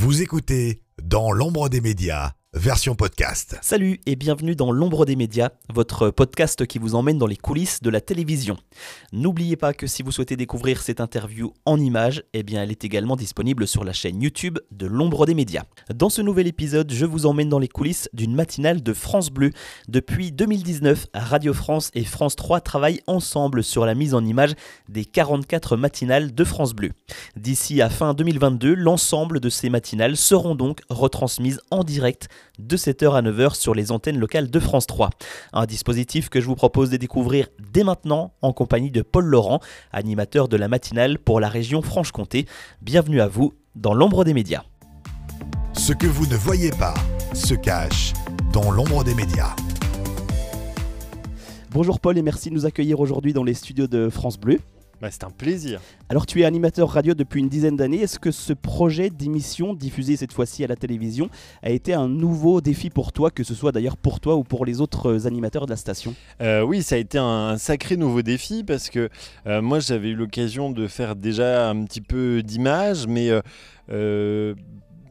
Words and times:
Vous 0.00 0.22
écoutez 0.22 0.84
Dans 1.02 1.32
l'ombre 1.32 1.68
des 1.68 1.80
médias, 1.80 2.30
version 2.58 2.96
podcast. 2.96 3.56
Salut 3.62 4.00
et 4.04 4.16
bienvenue 4.16 4.56
dans 4.56 4.72
L'ombre 4.72 5.06
des 5.06 5.14
médias, 5.14 5.50
votre 5.72 6.10
podcast 6.10 6.66
qui 6.66 6.80
vous 6.80 6.96
emmène 6.96 7.16
dans 7.16 7.28
les 7.28 7.36
coulisses 7.36 7.80
de 7.82 7.88
la 7.88 8.00
télévision. 8.00 8.56
N'oubliez 9.12 9.56
pas 9.56 9.72
que 9.72 9.86
si 9.86 10.02
vous 10.02 10.10
souhaitez 10.10 10.34
découvrir 10.34 10.82
cette 10.82 11.00
interview 11.00 11.54
en 11.64 11.78
images, 11.78 12.24
eh 12.34 12.44
elle 12.54 12.72
est 12.72 12.84
également 12.84 13.14
disponible 13.14 13.68
sur 13.68 13.84
la 13.84 13.92
chaîne 13.92 14.20
YouTube 14.20 14.58
de 14.72 14.86
L'ombre 14.86 15.24
des 15.24 15.34
médias. 15.34 15.62
Dans 15.94 16.10
ce 16.10 16.20
nouvel 16.20 16.48
épisode, 16.48 16.92
je 16.92 17.06
vous 17.06 17.26
emmène 17.26 17.48
dans 17.48 17.60
les 17.60 17.68
coulisses 17.68 18.08
d'une 18.12 18.34
matinale 18.34 18.82
de 18.82 18.92
France 18.92 19.30
Bleu. 19.30 19.52
Depuis 19.86 20.32
2019, 20.32 21.06
Radio 21.14 21.54
France 21.54 21.92
et 21.94 22.04
France 22.04 22.34
3 22.34 22.60
travaillent 22.60 23.02
ensemble 23.06 23.62
sur 23.62 23.86
la 23.86 23.94
mise 23.94 24.14
en 24.14 24.24
image 24.24 24.54
des 24.88 25.04
44 25.04 25.76
matinales 25.76 26.34
de 26.34 26.44
France 26.44 26.74
Bleu. 26.74 26.90
D'ici 27.36 27.80
à 27.82 27.88
fin 27.88 28.14
2022, 28.14 28.74
l'ensemble 28.74 29.38
de 29.38 29.48
ces 29.48 29.70
matinales 29.70 30.16
seront 30.16 30.56
donc 30.56 30.80
retransmises 30.90 31.60
en 31.70 31.84
direct 31.84 32.28
de 32.58 32.76
7h 32.76 33.14
à 33.14 33.22
9h 33.22 33.54
sur 33.54 33.74
les 33.74 33.92
antennes 33.92 34.18
locales 34.18 34.50
de 34.50 34.60
France 34.60 34.86
3. 34.86 35.10
Un 35.52 35.66
dispositif 35.66 36.28
que 36.28 36.40
je 36.40 36.46
vous 36.46 36.54
propose 36.54 36.90
de 36.90 36.96
découvrir 36.96 37.48
dès 37.72 37.84
maintenant 37.84 38.32
en 38.42 38.52
compagnie 38.52 38.90
de 38.90 39.02
Paul 39.02 39.24
Laurent, 39.24 39.60
animateur 39.92 40.48
de 40.48 40.56
la 40.56 40.68
matinale 40.68 41.18
pour 41.18 41.40
la 41.40 41.48
région 41.48 41.82
Franche-Comté. 41.82 42.46
Bienvenue 42.82 43.20
à 43.20 43.28
vous 43.28 43.54
dans 43.74 43.94
l'ombre 43.94 44.24
des 44.24 44.34
médias. 44.34 44.64
Ce 45.74 45.92
que 45.92 46.06
vous 46.06 46.26
ne 46.26 46.36
voyez 46.36 46.70
pas 46.70 46.94
se 47.34 47.54
cache 47.54 48.12
dans 48.52 48.70
l'ombre 48.70 49.04
des 49.04 49.14
médias. 49.14 49.54
Bonjour 51.70 52.00
Paul 52.00 52.16
et 52.16 52.22
merci 52.22 52.48
de 52.48 52.54
nous 52.54 52.66
accueillir 52.66 52.98
aujourd'hui 52.98 53.32
dans 53.32 53.44
les 53.44 53.54
studios 53.54 53.86
de 53.86 54.08
France 54.08 54.38
Bleu. 54.38 54.58
Bah, 55.00 55.08
c'est 55.12 55.22
un 55.22 55.30
plaisir. 55.30 55.80
Alors 56.08 56.26
tu 56.26 56.40
es 56.40 56.44
animateur 56.44 56.90
radio 56.90 57.14
depuis 57.14 57.40
une 57.40 57.48
dizaine 57.48 57.76
d'années. 57.76 58.00
Est-ce 58.00 58.18
que 58.18 58.32
ce 58.32 58.52
projet 58.52 59.10
d'émission, 59.10 59.72
diffusé 59.74 60.16
cette 60.16 60.32
fois-ci 60.32 60.64
à 60.64 60.66
la 60.66 60.74
télévision, 60.74 61.30
a 61.62 61.70
été 61.70 61.94
un 61.94 62.08
nouveau 62.08 62.60
défi 62.60 62.90
pour 62.90 63.12
toi, 63.12 63.30
que 63.30 63.44
ce 63.44 63.54
soit 63.54 63.70
d'ailleurs 63.70 63.96
pour 63.96 64.18
toi 64.18 64.34
ou 64.34 64.42
pour 64.42 64.64
les 64.64 64.80
autres 64.80 65.26
animateurs 65.26 65.66
de 65.66 65.70
la 65.70 65.76
station? 65.76 66.14
Euh, 66.40 66.62
oui, 66.62 66.82
ça 66.82 66.96
a 66.96 66.98
été 66.98 67.16
un, 67.18 67.58
sacré 67.58 67.96
nouveau 67.96 68.22
défi 68.22 68.64
parce 68.64 68.90
que 68.90 69.08
euh, 69.46 69.62
moi 69.62 69.78
j'avais 69.78 70.08
eu 70.08 70.14
l'occasion 70.14 70.70
de 70.70 70.88
faire 70.88 71.14
déjà 71.14 71.70
un 71.70 71.84
petit 71.84 72.00
peu 72.00 72.42
d'images, 72.42 73.06
mais 73.06 73.30
euh, 73.30 73.40
euh, 73.90 74.54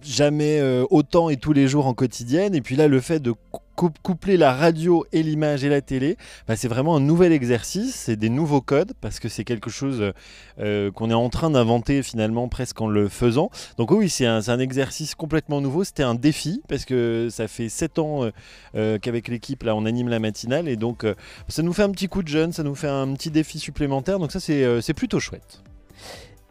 jamais 0.07 0.59
euh, 0.59 0.85
autant 0.89 1.29
et 1.29 1.37
tous 1.37 1.53
les 1.53 1.67
jours 1.67 1.87
en 1.87 1.93
quotidienne. 1.93 2.55
Et 2.55 2.61
puis 2.61 2.75
là, 2.75 2.87
le 2.87 2.99
fait 2.99 3.19
de 3.19 3.33
cou- 3.75 3.91
coupler 4.01 4.37
la 4.37 4.53
radio 4.53 5.05
et 5.11 5.21
l'image 5.23 5.63
et 5.63 5.69
la 5.69 5.81
télé, 5.81 6.17
bah, 6.47 6.55
c'est 6.55 6.67
vraiment 6.67 6.95
un 6.95 6.99
nouvel 6.99 7.31
exercice, 7.31 7.95
c'est 7.95 8.15
des 8.15 8.29
nouveaux 8.29 8.61
codes 8.61 8.93
parce 9.01 9.19
que 9.19 9.29
c'est 9.29 9.43
quelque 9.43 9.69
chose 9.69 10.13
euh, 10.59 10.91
qu'on 10.91 11.09
est 11.11 11.15
en 11.15 11.29
train 11.29 11.49
d'inventer 11.49 12.01
finalement 12.03 12.47
presque 12.47 12.81
en 12.81 12.87
le 12.87 13.07
faisant. 13.09 13.49
Donc 13.77 13.91
oui, 13.91 14.09
c'est 14.09 14.25
un, 14.25 14.59
exercice 14.59 15.13
complètement 15.13 15.61
nouveau, 15.61 15.83
c'était 15.83 16.03
un 16.03 16.15
défi 16.15 16.61
parce 16.67 16.85
que 16.85 17.27
ça 17.29 17.47
fait 17.47 17.69
7 17.69 17.99
ans 17.99 18.31
euh, 18.75 18.97
qu'avec 18.97 19.27
l'équipe 19.27 19.61
là 19.63 19.75
on 19.75 19.85
anime 19.85 20.09
la 20.09 20.19
matinale 20.19 20.67
et 20.67 20.75
donc 20.75 21.05
ça 21.47 21.61
nous 21.61 21.73
fait 21.73 21.83
un 21.83 21.91
petit 21.91 22.07
coup 22.07 22.23
de 22.23 22.27
jeune, 22.27 22.53
ça 22.53 22.63
nous 22.63 22.73
fait 22.75 22.87
un 22.87 23.13
petit 23.13 23.29
défi 23.29 23.59
supplémentaire, 23.59 24.17
donc 24.17 24.31
ça 24.31 24.39
c'est 24.39 24.93
plutôt 24.93 25.19
chouette. 25.19 25.61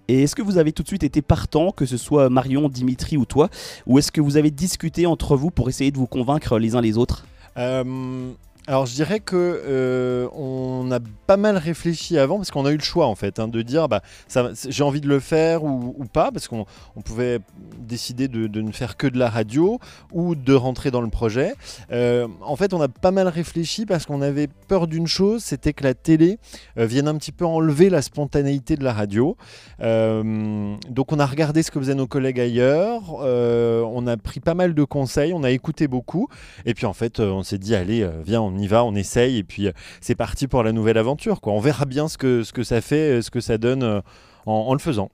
Et 0.08 0.22
est-ce 0.22 0.36
que 0.36 0.42
vous 0.42 0.58
avez 0.58 0.72
tout 0.72 0.82
de 0.82 0.88
suite 0.88 1.04
été 1.04 1.22
partant, 1.22 1.72
que 1.72 1.86
ce 1.86 1.96
soit 1.96 2.28
Marion, 2.30 2.68
Dimitri 2.68 3.16
ou 3.16 3.24
toi, 3.24 3.48
ou 3.86 3.98
est-ce 3.98 4.12
que 4.12 4.20
vous 4.20 4.36
avez 4.36 4.50
discuté 4.50 5.06
entre 5.06 5.36
vous 5.36 5.50
pour 5.50 5.68
essayer 5.68 5.90
de 5.90 5.98
vous 5.98 6.06
convaincre 6.06 6.58
les 6.58 6.74
uns 6.74 6.80
les 6.80 6.96
autres? 6.96 7.26
Euh, 7.56 8.32
alors 8.66 8.86
je 8.86 8.94
dirais 8.94 9.20
que 9.20 9.36
euh, 9.36 10.28
on 10.32 10.55
a 10.90 11.00
pas 11.26 11.36
mal 11.36 11.56
réfléchi 11.56 12.18
avant 12.18 12.36
parce 12.36 12.50
qu'on 12.50 12.66
a 12.66 12.70
eu 12.70 12.76
le 12.76 12.82
choix 12.82 13.06
en 13.06 13.14
fait 13.14 13.38
hein, 13.38 13.48
de 13.48 13.62
dire 13.62 13.88
bah 13.88 14.02
j'ai 14.68 14.82
envie 14.82 15.00
de 15.00 15.08
le 15.08 15.20
faire 15.20 15.64
ou, 15.64 16.04
pas 16.12 16.30
parce 16.30 16.48
qu'on 16.48 16.66
on 16.94 17.02
pouvait 17.02 17.40
décider 17.78 18.28
de, 18.28 18.60
ne 18.60 18.72
faire 18.72 18.96
que 18.96 19.06
de 19.06 19.18
la 19.18 19.28
radio 19.28 19.78
ou 20.12 20.34
de 20.34 20.54
rentrer 20.54 20.90
dans 20.90 21.00
le 21.00 21.08
projet. 21.08 21.54
Euh, 21.90 22.28
en 22.42 22.56
fait 22.56 22.74
on 22.74 22.80
a 22.80 22.88
pas 22.88 23.10
mal 23.10 23.28
réfléchi 23.28 23.86
parce 23.86 24.06
qu'on 24.06 24.22
avait 24.22 24.48
peur 24.68 24.86
d'une 24.86 25.06
chose, 25.06 25.42
c'était 25.42 25.72
que 25.72 25.84
la 25.84 25.94
télé 25.94 26.38
euh, 26.78 26.86
vienne 26.86 27.08
un 27.08 27.16
petit 27.16 27.32
peu 27.32 27.44
enlever 27.44 27.90
la 27.90 28.02
spontanéité 28.02 28.76
de 28.76 28.84
la 28.84 28.92
radio. 28.92 29.36
Euh, 29.80 30.74
donc 30.88 31.12
on 31.12 31.18
a 31.18 31.26
regardé 31.26 31.62
ce 31.62 31.70
que 31.70 31.80
faisaient 31.80 31.94
nos 31.94 32.06
collègues 32.06 32.40
ailleurs, 32.40 33.14
on 33.16 34.06
a 34.06 34.16
pris 34.16 34.40
pas 34.40 34.54
mal 34.54 34.74
de 34.74 34.84
conseils, 34.84 35.32
on 35.32 35.42
a 35.42 35.50
écouté 35.50 35.88
beaucoup. 35.88 36.28
Et 36.64 36.74
puis 36.74 36.86
en 36.86 36.92
fait, 36.92 37.20
on 37.20 37.42
s'est 37.42 37.58
dit, 37.58 37.74
allez, 37.74 38.08
viens, 38.24 38.40
on 38.40 38.56
y 38.56 38.66
va, 38.66 38.84
on 38.84 38.94
essaye. 38.94 39.38
Et 39.38 39.44
puis 39.44 39.68
c'est 40.00 40.14
parti 40.14 40.46
pour 40.46 40.62
la 40.62 40.72
nouvelle 40.76 40.98
aventure. 40.98 41.40
Quoi. 41.40 41.52
On 41.52 41.60
verra 41.60 41.84
bien 41.84 42.08
ce 42.08 42.16
que, 42.18 42.42
ce 42.42 42.52
que 42.52 42.62
ça 42.62 42.80
fait, 42.80 43.22
ce 43.22 43.30
que 43.30 43.40
ça 43.40 43.58
donne 43.58 43.82
euh, 43.82 44.00
en, 44.46 44.52
en 44.52 44.72
le 44.72 44.78
faisant. 44.78 45.10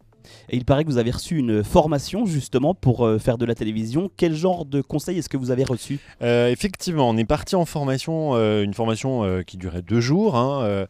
Et 0.50 0.56
il 0.56 0.64
paraît 0.64 0.84
que 0.84 0.90
vous 0.90 0.98
avez 0.98 1.10
reçu 1.10 1.36
une 1.36 1.64
formation 1.64 2.26
justement 2.26 2.74
pour 2.74 3.06
euh, 3.06 3.18
faire 3.18 3.38
de 3.38 3.44
la 3.44 3.54
télévision. 3.54 4.10
Quel 4.16 4.34
genre 4.34 4.64
de 4.64 4.80
conseils 4.80 5.18
est-ce 5.18 5.28
que 5.28 5.36
vous 5.36 5.50
avez 5.50 5.64
reçu? 5.64 5.98
Euh, 6.22 6.50
effectivement, 6.50 7.08
on 7.08 7.16
est 7.16 7.24
parti 7.24 7.56
en 7.56 7.64
formation, 7.64 8.34
euh, 8.34 8.62
une 8.62 8.74
formation 8.74 9.42
qui 9.46 9.56
durait 9.56 9.82
deux 9.82 10.00
jours, 10.00 10.36
hein, 10.36 10.86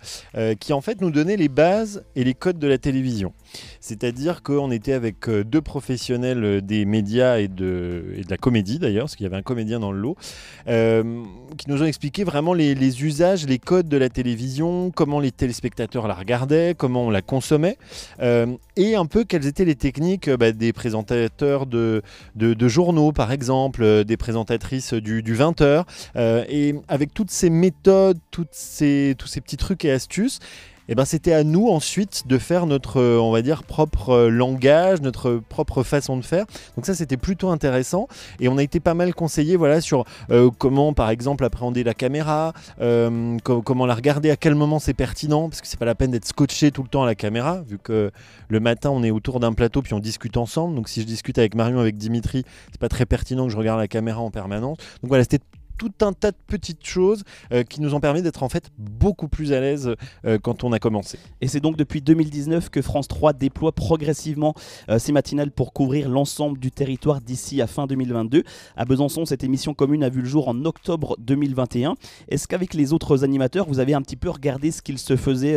qui 0.61 0.73
en 0.73 0.81
fait 0.81 1.01
nous 1.01 1.11
donnait 1.11 1.37
les 1.37 1.49
bases 1.49 2.05
et 2.17 2.25
les 2.25 2.35
codes 2.35 2.59
de 2.59 2.67
la 2.67 2.79
télévision. 2.79 3.33
C'est-à-dire 3.81 4.43
qu'on 4.43 4.71
était 4.71 4.93
avec 4.93 5.29
deux 5.29 5.61
professionnels 5.61 6.63
des 6.63 6.85
médias 6.85 7.39
et 7.39 7.49
de, 7.49 8.23
la 8.29 8.37
comédie 8.37 8.79
d'ailleurs, 8.79 9.05
parce 9.05 9.17
qu'il 9.17 9.25
y 9.25 9.27
avait 9.27 9.37
un 9.37 9.43
comédien 9.43 9.81
dans 9.81 9.93
le 9.93 9.99
lot, 9.99 10.17
qui 10.67 11.71
nous 11.71 11.83
ont 11.83 11.87
expliqué 11.87 12.25
vraiment 12.25 12.55
les, 12.55 13.05
usages, 13.05 13.47
les 13.47 13.59
codes 13.59 13.89
de 13.89 13.97
la 13.97 14.09
télévision, 14.09 14.91
comment 14.91 15.21
les 15.21 15.33
téléspectateurs 15.33 16.07
la 16.09 16.15
regardaient, 16.15 16.75
comment 16.77 17.07
on 17.07 17.11
la 17.11 17.23
consommait, 17.23 17.77
et 18.77 18.95
un 18.95 19.07
peu 19.07 19.25
quelles 19.25 19.47
étaient 19.47 19.65
les 19.65 19.75
techniques 19.75 20.29
euh, 20.29 20.37
bah, 20.37 20.53
des 20.53 20.73
présentateurs 20.73 21.67
de, 21.67 22.03
de, 22.37 22.69
journaux 22.69 23.13
par 23.13 23.33
exemple, 23.33 23.83
euh, 23.83 24.05
des 24.05 24.17
présentatrices 24.17 24.95
du, 24.95 25.23
du 25.23 25.37
20h, 25.37 25.85
euh, 26.17 26.45
et 26.49 26.75
avec 26.89 27.13
toutes 27.13 27.31
ces 27.31 27.51
méthodes, 27.51 28.19
toutes 28.31 28.53
ces, 28.53 29.15
tous 29.19 29.27
ces 29.27 29.41
petits 29.41 29.57
trucs 29.57 29.85
et 29.85 29.91
astuces, 29.91 30.39
eh 30.89 30.95
ben, 30.95 31.05
c'était 31.05 31.33
à 31.33 31.45
nous 31.45 31.69
ensuite 31.69 32.27
de 32.27 32.39
faire 32.39 32.67
notre, 32.67 33.01
euh, 33.01 33.19
on 33.19 33.31
va 33.31 33.43
dire, 33.43 33.63
propre 33.63 34.11
euh, 34.11 34.29
langage, 34.29 35.01
notre 35.01 35.41
propre 35.49 35.83
façon 35.83 36.17
de 36.17 36.25
faire. 36.25 36.47
Donc 36.77 36.87
ça, 36.87 36.95
c'était 36.95 37.17
plutôt 37.17 37.51
intéressant. 37.51 38.09
Et 38.41 38.49
on 38.49 38.59
a 38.59 38.63
été 38.63 38.81
pas 38.81 38.95
mal 38.95 39.15
conseillé 39.15 39.57
voilà, 39.57 39.81
sur 39.81 40.05
euh, 40.31 40.51
comment, 40.59 40.93
par 40.93 41.11
exemple, 41.11 41.45
appréhender 41.45 41.85
la 41.85 41.95
caméra, 41.95 42.53
co- 42.79 43.63
comment 43.63 43.87
la 43.87 43.95
regarder, 43.95 44.31
à 44.31 44.37
quel 44.37 44.55
moment 44.55 44.79
c'est 44.79 44.95
pertinent, 44.95 45.49
parce 45.49 45.61
que 45.61 45.67
c'est 45.67 45.79
pas 45.79 45.85
la 45.85 45.95
peine 45.95 46.11
d'être 46.11 46.27
scotché 46.27 46.71
tout 46.71 46.83
le 46.83 46.89
temps 46.89 47.03
à 47.03 47.07
la 47.07 47.15
caméra, 47.15 47.63
vu 47.63 47.79
que 47.79 48.11
le 48.49 48.61
matin, 48.61 48.91
on 48.91 49.03
est 49.03 49.11
autour 49.11 49.41
d'un 49.41 49.53
plateau, 49.53 49.83
puis 49.83 49.95
on 49.95 50.01
discute 50.01 50.37
ensemble. 50.37 50.75
Donc 50.75 50.89
si 50.89 51.01
je 51.01 51.07
discute 51.07 51.39
avec 51.39 51.55
Marion, 51.55 51.79
avec 51.79 51.97
Dimitri, 51.97 52.45
c'est 52.71 52.81
pas 52.81 52.89
très 52.89 53.07
pertinent 53.07 53.47
que 53.47 53.53
je 53.53 53.57
regarde 53.57 53.79
la 53.79 53.89
caméra 53.89 54.21
en 54.21 54.31
permanence. 54.31 54.79
Donc 55.03 55.09
voilà, 55.09 55.25
c'était 55.25 55.41
tout 55.79 55.93
un 56.01 56.13
tas 56.13 56.31
de 56.31 56.37
petites 56.47 56.87
choses 56.87 57.25
euh, 57.53 57.63
qui 57.63 57.81
nous 57.81 57.95
ont 57.95 58.01
permis 58.01 58.23
d'être 58.23 58.43
en 58.43 58.49
fait 58.49 58.71
beaucoup 58.79 59.29
plus 59.29 59.53
à 59.53 59.61
l'aise 59.61 59.95
euh, 60.25 60.39
quand 60.43 60.65
on 60.65 60.73
a 60.73 60.79
commencé. 60.79 61.19
Et 61.41 61.49
c'est 61.49 61.61
donc 61.61 61.77
depuis 61.77 62.01
2019 62.01 62.71
que 62.71 62.83
France 62.83 63.09
3 63.09 63.33
déploie 63.33 63.73
progressivement 63.73 64.55
euh, 64.89 64.99
ses 64.99 65.13
matinales 65.13 65.51
pour 65.51 65.73
couvrir 65.73 66.09
l'ensemble 66.09 66.59
du 66.59 66.71
territoire 66.71 67.21
d'ici 67.21 67.61
à 67.61 67.67
fin 67.67 67.87
2022. 67.87 68.45
À 68.77 68.85
Besançon, 68.85 69.25
cette 69.25 69.45
émission 69.45 69.75
commune 69.75 70.05
a 70.05 70.09
vu 70.09 70.23
le 70.23 70.29
jour 70.29 70.49
en 70.49 70.65
octobre 70.65 71.17
2021. 71.19 71.95
Est-ce 72.29 72.49
qu'avec 72.49 72.75
les 72.75 72.93
autres 72.93 73.25
animateurs, 73.25 73.67
vous 73.67 73.79
avez 73.79 73.95
un 73.95 74.03
petit 74.03 74.17
peu 74.17 74.31
regardé 74.31 74.71
ce 74.71 74.83
qu'il 74.83 74.99
se 74.99 75.17
faisait 75.17 75.57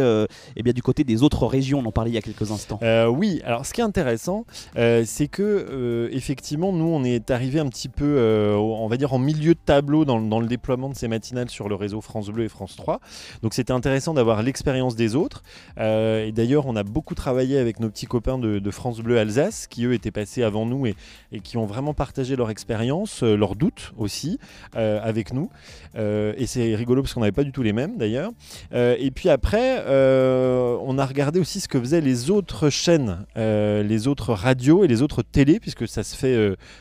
eh 0.55 0.63
bien, 0.63 0.73
du 0.73 0.81
côté 0.81 1.03
des 1.03 1.23
autres 1.23 1.45
régions? 1.45 1.79
On 1.79 1.85
en 1.85 1.91
parlait 1.91 2.11
il 2.11 2.15
y 2.15 2.17
a 2.17 2.21
quelques 2.21 2.51
instants. 2.51 2.79
Oui, 3.09 3.41
alors 3.45 3.65
ce 3.65 3.73
qui 3.73 3.81
est 3.81 3.83
intéressant, 3.83 4.45
c'est 4.75 5.27
que 5.27 6.09
effectivement, 6.11 6.71
nous, 6.71 6.85
on 6.85 7.03
est 7.03 7.31
arrivé 7.31 7.59
un 7.59 7.67
petit 7.67 7.89
peu, 7.89 8.19
on 8.57 8.87
va 8.87 8.97
dire, 8.97 9.13
en 9.13 9.19
milieu 9.19 9.53
de 9.53 9.59
tableau 9.65 10.04
dans, 10.05 10.39
le 10.39 10.47
déploiement 10.47 10.89
de 10.89 10.95
ces 10.95 11.07
matinales 11.07 11.49
sur 11.49 11.69
le 11.69 11.75
réseau 11.75 12.01
France 12.01 12.29
Bleu 12.29 12.45
et 12.45 12.49
France 12.49 12.75
3. 12.75 12.99
Donc 13.41 13.53
c'était 13.53 13.73
intéressant 13.73 14.13
d'avoir 14.13 14.43
l'expérience 14.43 14.95
des 14.95 15.15
autres. 15.15 15.43
Euh, 15.77 16.25
et 16.25 16.31
d'ailleurs, 16.31 16.65
on 16.67 16.75
a 16.75 16.83
beaucoup 16.83 17.15
travaillé 17.15 17.57
avec 17.57 17.79
nos 17.79 17.89
petits 17.89 18.05
copains 18.05 18.37
de, 18.37 18.71
France 18.71 18.99
Bleu 18.99 19.17
Alsace, 19.17 19.67
qui 19.67 19.85
eux 19.85 19.93
étaient 19.93 20.11
passés 20.11 20.43
avant 20.43 20.65
nous 20.65 20.85
et, 20.85 20.95
qui 21.43 21.57
ont 21.57 21.65
vraiment 21.65 21.93
partagé 21.93 22.35
leur 22.35 22.49
expérience, 22.49 23.23
euh, 23.23 23.35
leurs 23.35 23.55
doutes 23.55 23.93
aussi, 23.97 24.39
euh, 24.75 24.99
avec 25.01 25.33
nous. 25.33 25.49
Et 25.95 26.45
c'est 26.45 26.75
rigolo 26.75 27.01
parce 27.01 27.13
qu'on 27.13 27.21
n'avait 27.21 27.31
pas 27.31 27.43
du 27.43 27.51
tout 27.51 27.63
les 27.63 27.71
mêmes 27.71 27.97
d'ailleurs. 27.97 28.31
Et 28.73 29.11
puis 29.11 29.29
après, 29.29 29.83
on 29.87 30.97
a 30.97 31.05
regardé 31.05 31.39
aussi 31.39 31.59
ce 31.59 31.67
que 31.67 31.79
faisaient 31.79 32.01
les 32.01 32.29
autres 32.29 32.69
chaînes, 32.69 33.25
les 33.35 34.07
autres 34.07 34.33
radios 34.33 34.83
et 34.83 34.87
les 34.87 35.01
autres 35.01 35.21
télés, 35.21 35.59
puisque 35.59 35.87
ça 35.87 36.03
se 36.03 36.15
fait 36.15 36.35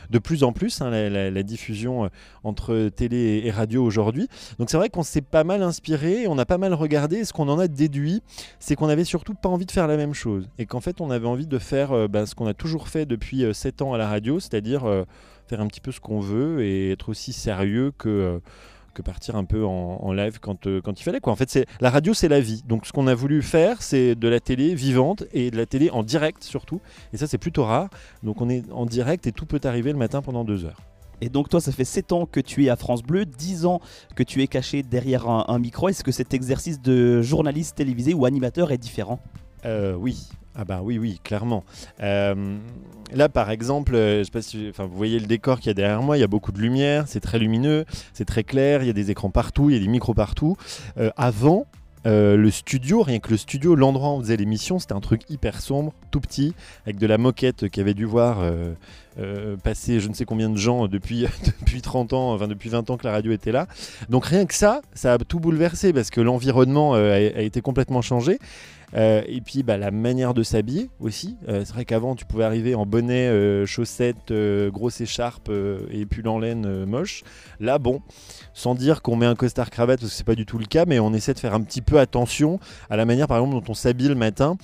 de 0.09 0.19
plus 0.19 0.43
en 0.43 0.51
plus, 0.51 0.81
hein, 0.81 0.89
la, 0.89 1.43
diffusion 1.43 2.09
entre 2.43 2.89
télé 2.89 3.14
et, 3.15 3.51
radio 3.51 3.83
aujourd'hui. 3.83 4.27
Donc 4.59 4.69
c'est 4.69 4.77
vrai 4.77 4.89
qu'on 4.89 5.03
s'est 5.03 5.21
pas 5.21 5.43
mal 5.43 5.63
inspiré, 5.63 6.27
on 6.27 6.37
a 6.37 6.45
pas 6.45 6.57
mal 6.57 6.73
regardé, 6.73 7.17
et 7.17 7.25
ce 7.25 7.33
qu'on 7.33 7.49
en 7.49 7.59
a 7.59 7.67
déduit, 7.67 8.21
c'est 8.59 8.75
qu'on 8.75 8.89
avait 8.89 9.03
surtout 9.03 9.33
pas 9.33 9.49
envie 9.49 9.65
de 9.65 9.71
faire 9.71 9.87
la 9.87 9.97
même 9.97 10.13
chose, 10.13 10.49
et 10.57 10.65
qu'en 10.65 10.81
fait 10.81 11.01
on 11.01 11.11
avait 11.11 11.27
envie 11.27 11.47
de 11.47 11.59
faire 11.59 11.91
euh, 11.91 12.07
bah, 12.07 12.25
ce 12.25 12.35
qu'on 12.35 12.47
a 12.47 12.53
toujours 12.53 12.87
fait 12.87 13.05
depuis 13.05 13.45
7 13.53 13.81
ans 13.81 13.93
à 13.93 13.97
la 13.97 14.07
radio, 14.07 14.39
c'est-à-dire 14.39 14.85
euh, 14.85 15.03
faire 15.47 15.61
un 15.61 15.67
petit 15.67 15.81
peu 15.81 15.91
ce 15.91 15.99
qu'on 15.99 16.19
veut 16.19 16.63
et 16.63 16.91
être 16.91 17.09
aussi 17.09 17.33
sérieux 17.33 17.91
que... 17.97 18.09
euh, 18.09 18.39
que 18.95 19.03
partir 19.03 19.35
un 19.35 19.43
peu 19.43 19.63
en, 19.63 20.11
live 20.13 20.39
quand, 20.39 20.65
euh, 20.65 20.81
quand 20.81 20.99
il 20.99 21.03
fallait. 21.03 21.19
Quoi. 21.19 21.31
En 21.31 21.35
fait, 21.35 21.51
c'est, 21.51 21.67
la 21.81 21.91
radio, 21.91 22.15
c'est 22.15 22.29
la 22.29 22.39
vie. 22.39 22.63
Donc 22.65 22.87
ce 22.87 22.93
qu'on 22.93 23.05
a 23.05 23.13
voulu 23.13 23.43
faire, 23.43 23.83
c'est 23.83 24.15
de 24.15 24.27
la 24.27 24.39
télé 24.39 24.73
vivante 24.73 25.25
et 25.33 25.51
de 25.51 25.57
la 25.57 25.67
télé 25.67 25.91
en 25.91 26.01
direct 26.01 26.43
surtout. 26.43 26.81
Et 27.13 27.17
ça, 27.17 27.27
c'est 27.27 27.37
plutôt 27.37 27.65
rare. 27.65 27.89
Donc 28.23 28.41
on 28.41 28.49
est 28.49 28.63
en 28.71 28.87
direct 28.87 29.27
et 29.27 29.31
tout 29.31 29.45
peut 29.45 29.59
arriver 29.63 29.91
le 29.91 29.99
matin 29.99 30.23
pendant 30.23 30.43
deux 30.43 30.65
heures. 30.65 30.81
Et 31.21 31.29
donc 31.29 31.49
toi, 31.49 31.61
ça 31.61 31.71
fait 31.71 31.85
7 31.85 32.11
ans 32.11 32.25
que 32.25 32.39
tu 32.39 32.65
es 32.65 32.69
à 32.69 32.75
France 32.75 33.03
Bleu, 33.03 33.25
10 33.25 33.65
ans 33.65 33.81
que 34.15 34.23
tu 34.23 34.41
es 34.41 34.47
caché 34.47 34.83
derrière 34.83 35.27
un, 35.27 35.59
micro. 35.59 35.89
Est-ce 35.89 36.03
que 36.03 36.11
cet 36.11 36.33
exercice 36.33 36.81
de 36.81 37.21
journaliste 37.21 37.77
télévisé 37.77 38.13
ou 38.13 38.25
animateur 38.25 38.71
est 38.71 38.77
différent? 38.77 39.19
Euh, 39.65 39.95
oui. 39.95 40.27
Ah 40.57 40.63
bah 40.63 40.79
oui, 40.81 40.97
oui, 40.97 41.19
clairement. 41.21 41.65
Euh, 42.01 42.57
là, 43.11 43.27
par 43.27 43.49
exemple, 43.49 43.93
euh, 43.93 44.19
je 44.19 44.23
sais 44.23 44.31
pas 44.31 44.41
si, 44.41 44.71
vous 44.71 44.87
voyez 44.89 45.19
le 45.19 45.27
décor 45.27 45.59
qu'il 45.59 45.67
y 45.67 45.71
a 45.71 45.73
derrière 45.73 46.01
moi, 46.01 46.17
il 46.17 46.21
y 46.21 46.23
a 46.23 46.27
beaucoup 46.27 46.53
de 46.53 46.59
lumière, 46.59 47.05
c'est 47.07 47.19
très 47.19 47.39
lumineux, 47.39 47.83
c'est 48.13 48.23
très 48.23 48.45
clair, 48.45 48.81
il 48.81 48.87
y 48.87 48.89
a 48.89 48.93
des 48.93 49.11
écrans 49.11 49.29
partout, 49.29 49.69
il 49.69 49.73
y 49.73 49.75
a 49.75 49.81
des 49.81 49.89
micros 49.89 50.13
partout. 50.13 50.55
Avant, 51.17 51.65
euh, 52.05 52.37
le 52.37 52.51
studio, 52.51 53.01
rien 53.01 53.19
que 53.19 53.31
le 53.31 53.37
studio, 53.37 53.75
l'endroit 53.75 54.09
où 54.09 54.13
on 54.13 54.19
faisait 54.21 54.37
l'émission, 54.37 54.77
c'était 54.77 54.93
un 54.93 54.99
truc 54.99 55.21
hyper 55.29 55.59
sombre, 55.59 55.93
tout 56.11 56.19
petit, 56.19 56.53
avec 56.85 56.97
de 56.97 57.07
la 57.07 57.17
moquette 57.17 57.67
qui 57.69 57.79
avait 57.79 57.95
dû 57.95 58.05
voir 58.05 58.41
euh, 58.41 58.73
euh, 59.17 59.57
passer 59.57 59.99
je 59.99 60.07
ne 60.07 60.13
sais 60.13 60.25
combien 60.25 60.49
de 60.49 60.57
gens 60.57 60.87
depuis, 60.87 61.25
depuis 61.61 61.81
30 61.81 62.13
ans, 62.13 62.33
enfin 62.33 62.47
depuis 62.47 62.69
20 62.69 62.89
ans 62.91 62.97
que 62.97 63.05
la 63.05 63.11
radio 63.11 63.31
était 63.31 63.51
là. 63.51 63.67
Donc 64.09 64.25
rien 64.25 64.45
que 64.45 64.53
ça, 64.53 64.81
ça 64.93 65.13
a 65.13 65.17
tout 65.17 65.39
bouleversé 65.39 65.93
parce 65.93 66.11
que 66.11 66.21
l'environnement 66.21 66.93
a, 66.93 66.99
a 66.99 67.41
été 67.41 67.61
complètement 67.61 68.01
changé. 68.01 68.39
Et 68.97 69.41
puis 69.43 69.61
bah, 69.61 69.75
la 69.75 69.91
manière 69.91 70.33
de 70.33 70.41
s'habiller 70.41 70.89
aussi. 71.01 71.35
C'est 71.45 71.67
vrai 71.67 71.83
qu'avant 71.83 72.15
tu 72.15 72.23
pouvais 72.23 72.45
arriver 72.45 72.75
en 72.75 72.85
bonnet, 72.85 73.65
chaussettes, 73.65 74.31
grosse 74.71 75.01
écharpe 75.01 75.51
et 75.91 76.05
pull 76.05 76.29
en 76.29 76.39
laine 76.39 76.85
moche. 76.85 77.23
Là 77.59 77.77
bon, 77.77 78.01
sans 78.53 78.73
dire 78.73 79.01
qu'on 79.01 79.17
met 79.17 79.25
un 79.25 79.35
costard 79.35 79.69
cravate 79.69 79.99
parce 79.99 80.11
que 80.11 80.17
c'est 80.17 80.25
pas 80.25 80.35
du 80.35 80.45
tout 80.45 80.57
le 80.57 80.65
cas, 80.65 80.85
mais 80.85 80.99
on 80.99 81.13
essaie 81.13 81.33
de 81.33 81.39
faire 81.39 81.53
un 81.53 81.61
petit 81.61 81.81
peu 81.81 81.94
attention 81.97 82.59
à 82.89 82.95
la 82.95 83.05
manière 83.05 83.27
par 83.27 83.37
exemple 83.37 83.55
dont 83.55 83.71
on 83.71 83.73
s'habille 83.73 84.07
le 84.07 84.15
matin 84.15 84.57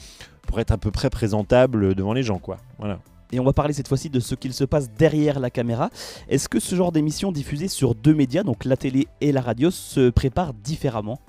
pour 0.47 0.59
être 0.59 0.71
à 0.71 0.77
peu 0.77 0.91
près 0.91 1.09
présentable 1.09 1.95
devant 1.95 2.13
les 2.13 2.23
gens 2.23 2.39
quoi. 2.39 2.57
Voilà. 2.79 2.99
Et 3.31 3.39
on 3.39 3.43
va 3.43 3.53
parler 3.53 3.73
cette 3.73 3.87
fois-ci 3.87 4.09
de 4.09 4.19
ce 4.19 4.35
qu'il 4.35 4.53
se 4.53 4.63
passe 4.63 4.91
derrière 4.91 5.39
la 5.39 5.49
caméra. 5.49 5.89
Est-ce 6.27 6.49
que 6.49 6.59
ce 6.59 6.75
genre 6.75 6.91
d'émission 6.91 7.31
diffusée 7.31 7.67
sur 7.67 7.95
deux 7.95 8.13
médias, 8.13 8.43
donc 8.43 8.65
la 8.65 8.75
télé 8.75 9.07
et 9.21 9.31
la 9.31 9.41
radio, 9.41 9.71
se 9.71 10.09
prépare 10.09 10.53
différemment? 10.53 11.19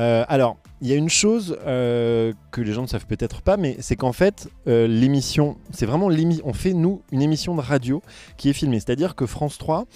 Euh, 0.00 0.24
alors, 0.28 0.56
il 0.80 0.88
y 0.88 0.92
a 0.92 0.96
une 0.96 1.08
chose 1.08 1.56
euh, 1.66 2.32
que 2.50 2.60
les 2.60 2.72
gens 2.72 2.82
ne 2.82 2.88
savent 2.88 3.06
peut-être 3.06 3.42
pas, 3.42 3.56
mais 3.56 3.76
c'est 3.78 3.94
qu'en 3.94 4.12
fait, 4.12 4.48
euh, 4.66 4.88
l'émission, 4.88 5.56
c'est 5.70 5.86
vraiment 5.86 6.08
l'émission. 6.08 6.44
On 6.46 6.52
fait, 6.52 6.72
nous, 6.72 7.02
une 7.12 7.22
émission 7.22 7.54
de 7.54 7.60
radio 7.60 8.02
qui 8.36 8.48
est 8.48 8.52
filmée. 8.52 8.80
C'est-à-dire 8.80 9.14
que 9.14 9.26
France 9.26 9.56
3 9.58 9.86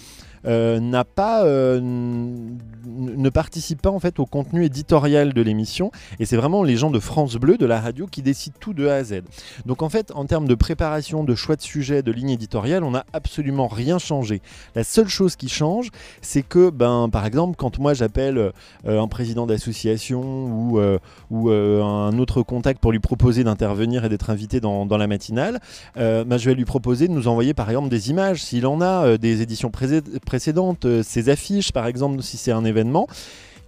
euh, 0.46 0.80
euh, 1.18 1.80
ne 1.80 3.28
participe 3.28 3.82
pas 3.82 3.90
en 3.90 3.98
fait 3.98 4.18
au 4.18 4.26
contenu 4.26 4.64
éditorial 4.64 5.32
de 5.32 5.42
l'émission. 5.42 5.90
Et 6.18 6.24
c'est 6.24 6.36
vraiment 6.36 6.62
les 6.62 6.76
gens 6.76 6.90
de 6.90 6.98
France 7.00 7.36
Bleu, 7.36 7.56
de 7.56 7.66
la 7.66 7.80
radio, 7.80 8.06
qui 8.06 8.22
décident 8.22 8.56
tout 8.60 8.74
de 8.74 8.86
A 8.88 8.94
à 8.94 9.04
Z. 9.04 9.22
Donc 9.66 9.82
en 9.82 9.88
fait, 9.88 10.12
en 10.14 10.24
termes 10.24 10.48
de 10.48 10.54
préparation, 10.54 11.24
de 11.24 11.34
choix 11.34 11.56
de 11.56 11.62
sujet, 11.62 12.02
de 12.02 12.12
ligne 12.12 12.30
éditoriale, 12.30 12.84
on 12.84 12.92
n'a 12.92 13.04
absolument 13.12 13.68
rien 13.68 13.98
changé. 13.98 14.40
La 14.74 14.84
seule 14.84 15.08
chose 15.08 15.36
qui 15.36 15.48
change, 15.48 15.90
c'est 16.22 16.42
que, 16.42 16.70
ben, 16.70 17.08
par 17.10 17.26
exemple, 17.26 17.56
quand 17.56 17.78
moi 17.78 17.94
j'appelle 17.94 18.38
euh, 18.38 19.00
un 19.00 19.08
président 19.08 19.46
d'association 19.46 20.20
ou, 20.20 20.80
ou 21.30 21.50
un 21.50 22.18
autre 22.18 22.42
contact 22.42 22.80
pour 22.80 22.92
lui 22.92 23.00
proposer 23.00 23.44
d'intervenir 23.44 24.04
et 24.04 24.08
d'être 24.08 24.30
invité 24.30 24.60
dans, 24.60 24.86
dans 24.86 24.96
la 24.96 25.06
matinale, 25.06 25.60
ben, 25.96 26.36
je 26.36 26.48
vais 26.48 26.54
lui 26.54 26.64
proposer 26.64 27.08
de 27.08 27.12
nous 27.12 27.28
envoyer 27.28 27.54
par 27.54 27.68
exemple 27.68 27.88
des 27.88 28.10
images, 28.10 28.42
s'il 28.42 28.66
en 28.66 28.80
a, 28.80 29.18
des 29.18 29.42
éditions 29.42 29.70
présé- 29.70 30.02
précédentes, 30.28 30.84
euh, 30.84 31.02
ses 31.02 31.30
affiches 31.30 31.72
par 31.72 31.86
exemple, 31.86 32.22
si 32.22 32.36
c'est 32.36 32.52
un 32.52 32.64
événement. 32.64 33.08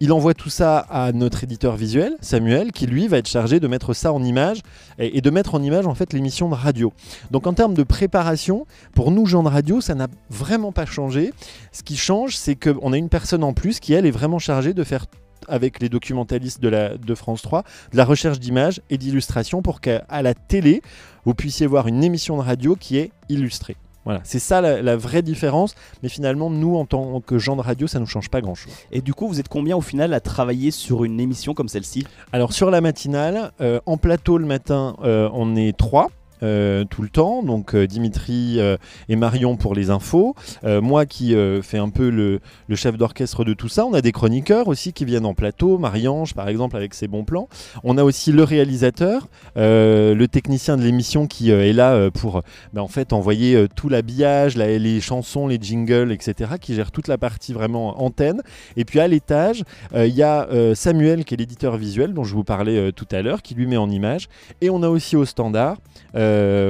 Il 0.02 0.12
envoie 0.12 0.32
tout 0.32 0.48
ça 0.48 0.78
à 0.78 1.12
notre 1.12 1.44
éditeur 1.44 1.76
visuel, 1.76 2.16
Samuel, 2.20 2.72
qui 2.72 2.86
lui 2.86 3.06
va 3.06 3.18
être 3.18 3.28
chargé 3.28 3.60
de 3.60 3.66
mettre 3.66 3.92
ça 3.92 4.14
en 4.14 4.22
image 4.22 4.60
et, 4.98 5.20
de 5.20 5.30
mettre 5.30 5.54
en 5.54 5.62
image 5.62 5.86
en 5.86 5.94
fait 5.94 6.14
l'émission 6.14 6.48
de 6.48 6.54
radio. 6.54 6.94
Donc 7.30 7.46
en 7.46 7.52
termes 7.52 7.74
de 7.74 7.82
préparation, 7.82 8.66
pour 8.94 9.10
nous 9.10 9.26
gens 9.26 9.42
de 9.42 9.48
radio, 9.48 9.82
ça 9.82 9.94
n'a 9.94 10.08
vraiment 10.30 10.72
pas 10.72 10.86
changé. 10.86 11.32
Ce 11.72 11.82
qui 11.82 11.98
change, 11.98 12.34
c'est 12.34 12.56
qu'on 12.56 12.94
a 12.94 12.96
une 12.96 13.10
personne 13.10 13.44
en 13.44 13.52
plus 13.52 13.78
qui 13.78 13.92
elle 13.92 14.06
est 14.06 14.10
vraiment 14.10 14.38
chargée 14.38 14.72
de 14.72 14.84
faire 14.84 15.04
avec 15.48 15.80
les 15.80 15.90
documentalistes 15.90 16.62
de, 16.62 16.96
de 16.96 17.14
France 17.14 17.42
3, 17.42 17.64
de 17.92 17.96
la 17.98 18.06
recherche 18.06 18.38
d'images 18.38 18.80
et 18.88 18.96
d'illustrations 18.96 19.60
pour 19.60 19.82
qu'à 19.82 20.02
la 20.22 20.32
télé, 20.32 20.80
vous 21.26 21.34
puissiez 21.34 21.66
voir 21.66 21.88
une 21.88 22.02
émission 22.02 22.38
de 22.38 22.42
radio 22.42 22.74
qui 22.74 22.96
est 22.96 23.10
illustrée. 23.28 23.76
Voilà, 24.10 24.20
c'est 24.24 24.40
ça 24.40 24.60
la, 24.60 24.82
la 24.82 24.96
vraie 24.96 25.22
différence. 25.22 25.76
Mais 26.02 26.08
finalement, 26.08 26.50
nous, 26.50 26.76
en 26.76 26.84
tant 26.84 27.20
que 27.20 27.38
gens 27.38 27.54
de 27.54 27.60
radio, 27.60 27.86
ça 27.86 27.98
ne 27.98 28.04
nous 28.04 28.10
change 28.10 28.28
pas 28.28 28.40
grand-chose. 28.40 28.72
Et 28.90 29.02
du 29.02 29.14
coup, 29.14 29.28
vous 29.28 29.38
êtes 29.38 29.48
combien 29.48 29.76
au 29.76 29.80
final 29.80 30.12
à 30.14 30.20
travailler 30.20 30.72
sur 30.72 31.04
une 31.04 31.20
émission 31.20 31.54
comme 31.54 31.68
celle-ci? 31.68 32.06
Alors 32.32 32.52
sur 32.52 32.70
la 32.70 32.80
matinale, 32.80 33.52
euh, 33.60 33.80
en 33.86 33.98
plateau 33.98 34.36
le 34.36 34.46
matin, 34.46 34.96
euh, 35.04 35.28
on 35.32 35.54
est 35.54 35.76
trois. 35.76 36.10
Euh, 36.42 36.84
tout 36.84 37.02
le 37.02 37.08
temps, 37.08 37.42
donc 37.42 37.74
euh, 37.74 37.86
Dimitri 37.86 38.56
euh, 38.58 38.76
et 39.08 39.16
Marion 39.16 39.56
pour 39.56 39.74
les 39.74 39.90
infos, 39.90 40.34
moi 40.62 41.06
qui 41.06 41.34
fais 41.62 41.78
un 41.78 41.90
peu 41.90 42.10
le, 42.10 42.40
chef 42.74 42.96
d'orchestre 42.96 43.44
de 43.44 43.54
tout 43.54 43.68
ça, 43.68 43.84
on 43.84 43.92
a 43.94 44.00
des 44.00 44.12
chroniqueurs 44.12 44.68
aussi 44.68 44.92
qui 44.92 45.04
viennent 45.04 45.26
en 45.26 45.34
plateau, 45.34 45.78
Marie-Ange 45.78 46.34
par 46.34 46.48
exemple 46.48 46.76
avec 46.76 46.94
ses 46.94 47.08
bons 47.08 47.24
plans, 47.24 47.48
on 47.84 47.98
a 47.98 48.04
aussi 48.04 48.32
le 48.32 48.44
réalisateur, 48.44 49.28
le 49.56 50.26
technicien 50.26 50.76
de 50.76 50.82
l'émission 50.82 51.26
qui 51.26 51.50
est 51.50 51.72
là 51.72 52.10
pour 52.10 52.42
ben, 52.72 52.82
en 52.82 52.88
fait 52.88 53.12
envoyer 53.12 53.66
tout 53.74 53.88
l'habillage, 53.88 54.56
la- 54.56 54.78
les 54.78 55.00
chansons, 55.00 55.46
les 55.46 55.58
jingles, 55.60 56.12
etc., 56.12 56.52
qui 56.60 56.74
gère 56.74 56.90
toute 56.90 57.08
la 57.08 57.18
partie 57.18 57.52
vraiment 57.52 58.02
antenne, 58.02 58.42
et 58.76 58.84
puis 58.84 59.00
à 59.00 59.08
l'étage, 59.08 59.64
il 59.94 60.14
y 60.14 60.22
a 60.22 60.48
Samuel 60.74 61.24
qui 61.24 61.34
est 61.34 61.38
l'éditeur 61.38 61.76
visuel 61.76 62.14
dont 62.14 62.24
je 62.24 62.34
vous 62.34 62.44
parlais 62.44 62.92
tout 62.92 63.08
à 63.12 63.22
l'heure, 63.22 63.42
qui 63.42 63.54
lui 63.54 63.66
met 63.66 63.76
en 63.76 63.90
image. 63.90 64.28
Et 64.60 64.70
on 64.70 64.82
a 64.82 64.88
aussi 64.88 65.16
au 65.16 65.24
standard, 65.24 65.78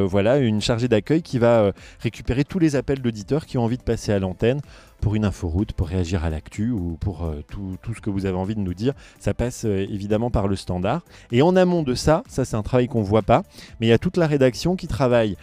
voilà, 0.07 0.39
une 0.39 0.61
chargée 0.61 0.89
d'accueil 0.89 1.23
qui 1.23 1.39
va 1.39 1.61
euh, 1.61 1.73
récupérer 2.01 2.45
tous 2.45 2.59
les 2.59 2.77
appels 2.77 3.01
d'auditeurs 3.01 3.47
qui 3.47 3.59
ont 3.59 3.65
envie 3.65 3.79
de 3.79 3.83
passer 3.83 4.13
à 4.13 4.19
l'antenne 4.19 4.61
pour 5.01 5.15
une 5.15 5.25
inforoute, 5.25 5.73
pour 5.73 5.89
réagir 5.89 6.25
à 6.25 6.31
l'actu 6.31 6.71
ou 6.71 6.97
pour 7.01 7.25
euh, 7.25 7.43
tout, 7.49 7.77
tout 7.83 7.95
ce 7.95 8.01
que 8.01 8.11
vous 8.11 8.27
avez 8.27 8.37
envie 8.37 8.55
de 8.55 8.61
nous 8.61 8.75
dire. 8.75 8.95
Ça 9.19 9.35
passe 9.35 9.65
euh, 9.65 9.87
évidemment 9.91 10.31
par 10.31 10.49
le 10.49 10.57
standard. 10.57 11.03
Et 11.33 11.43
en 11.43 11.57
amont 11.57 11.83
de 11.83 11.95
ça, 11.95 12.23
ça 12.29 12.45
c'est 12.45 12.57
un 12.57 12.63
travail 12.63 12.89
qu'on 12.89 13.01
ne 13.01 13.07
voit 13.07 13.23
pas, 13.23 13.43
mais 13.81 13.87
il 13.87 13.91
y 13.91 13.93
a 13.93 13.99
toute 13.99 14.17
la 14.17 14.27
rédaction 14.27 14.77
qui 14.77 14.87
travaille 14.87 15.37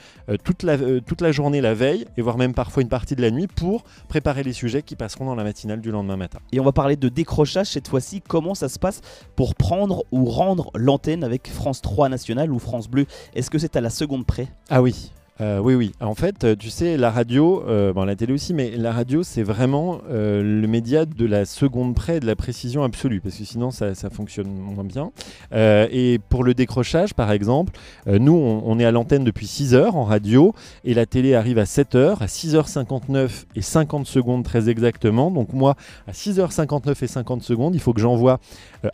toute, 0.43 0.63
la, 0.63 0.73
euh, 0.73 0.99
toute 0.99 1.21
la 1.21 1.31
journée 1.31 1.61
la 1.61 1.73
veille, 1.73 2.05
et 2.17 2.21
voire 2.21 2.37
même 2.37 2.53
parfois 2.53 2.83
une 2.83 2.89
partie 2.89 3.15
de 3.15 3.21
la 3.21 3.31
nuit, 3.31 3.47
pour 3.47 3.83
préparer 4.09 4.43
les 4.43 4.53
sujets 4.53 4.81
qui 4.81 4.95
passeront 4.95 5.25
dans 5.25 5.35
la 5.35 5.43
matinale 5.43 5.79
du 5.79 5.91
lendemain 5.91 6.17
matin. 6.17 6.39
Et 6.51 6.59
on 6.59 6.63
va 6.63 6.73
parler 6.73 6.95
de 6.95 7.09
décrochage 7.09 7.67
cette 7.67 7.87
fois-ci. 7.87 8.21
Comment 8.27 8.55
ça 8.55 8.69
se 8.69 8.79
passe 8.79 9.01
pour 9.35 9.55
prendre 9.55 10.03
ou 10.11 10.25
rendre 10.25 10.71
l'antenne 10.75 11.23
avec 11.23 11.47
France 11.47 11.81
3 11.81 12.09
National 12.09 12.51
ou 12.51 12.59
France 12.59 12.89
Bleu? 12.89 13.05
Est-ce 13.33 13.49
que 13.49 13.57
c'est 13.57 13.75
à 13.75 13.81
la 13.81 13.89
seconde 13.89 14.25
près? 14.25 14.47
Ah 14.69 14.81
oui. 14.81 15.11
Euh, 15.39 15.59
oui, 15.59 15.75
oui. 15.75 15.91
En 16.01 16.15
fait, 16.15 16.43
euh, 16.43 16.55
tu 16.55 16.69
sais, 16.69 16.97
la 16.97 17.11
radio, 17.11 17.63
euh, 17.67 17.93
bon, 17.93 18.05
la 18.05 18.15
télé 18.15 18.33
aussi, 18.33 18.53
mais 18.53 18.71
la 18.71 18.91
radio, 18.91 19.21
c'est 19.21 19.43
vraiment 19.43 19.99
le 20.09 20.65
média 20.67 21.05
de 21.05 21.25
la 21.25 21.45
seconde 21.45 21.93
près 21.95 22.19
de 22.19 22.25
la 22.25 22.35
précision 22.35 22.83
absolue, 22.83 23.21
parce 23.21 23.35
que 23.35 23.43
sinon, 23.43 23.71
ça, 23.71 23.93
ça 23.95 24.09
fonctionne 24.09 24.47
moins 24.47 24.83
bien. 24.83 25.11
Et 25.51 26.19
pour 26.29 26.43
le 26.43 26.53
décrochage, 26.53 27.13
par 27.13 27.31
exemple, 27.31 27.73
nous, 28.07 28.33
on, 28.33 28.63
on 28.65 28.79
est 28.79 28.85
à 28.85 28.91
l'antenne 28.91 29.23
depuis 29.23 29.47
6 29.47 29.75
heures 29.75 29.95
en 29.95 30.03
radio, 30.03 30.53
et 30.83 30.93
la 30.93 31.05
télé 31.05 31.35
arrive 31.35 31.59
à 31.59 31.65
7 31.65 31.95
heures, 31.95 32.21
à 32.21 32.25
6h59 32.25 33.45
et 33.55 33.61
50 33.61 34.07
secondes 34.07 34.43
très 34.43 34.69
exactement. 34.69 35.31
Donc 35.31 35.53
moi, 35.53 35.75
à 36.07 36.11
6h59 36.11 37.03
et 37.03 37.07
50 37.07 37.43
secondes, 37.43 37.75
il 37.75 37.81
faut 37.81 37.93
que 37.93 38.01
j'envoie 38.01 38.39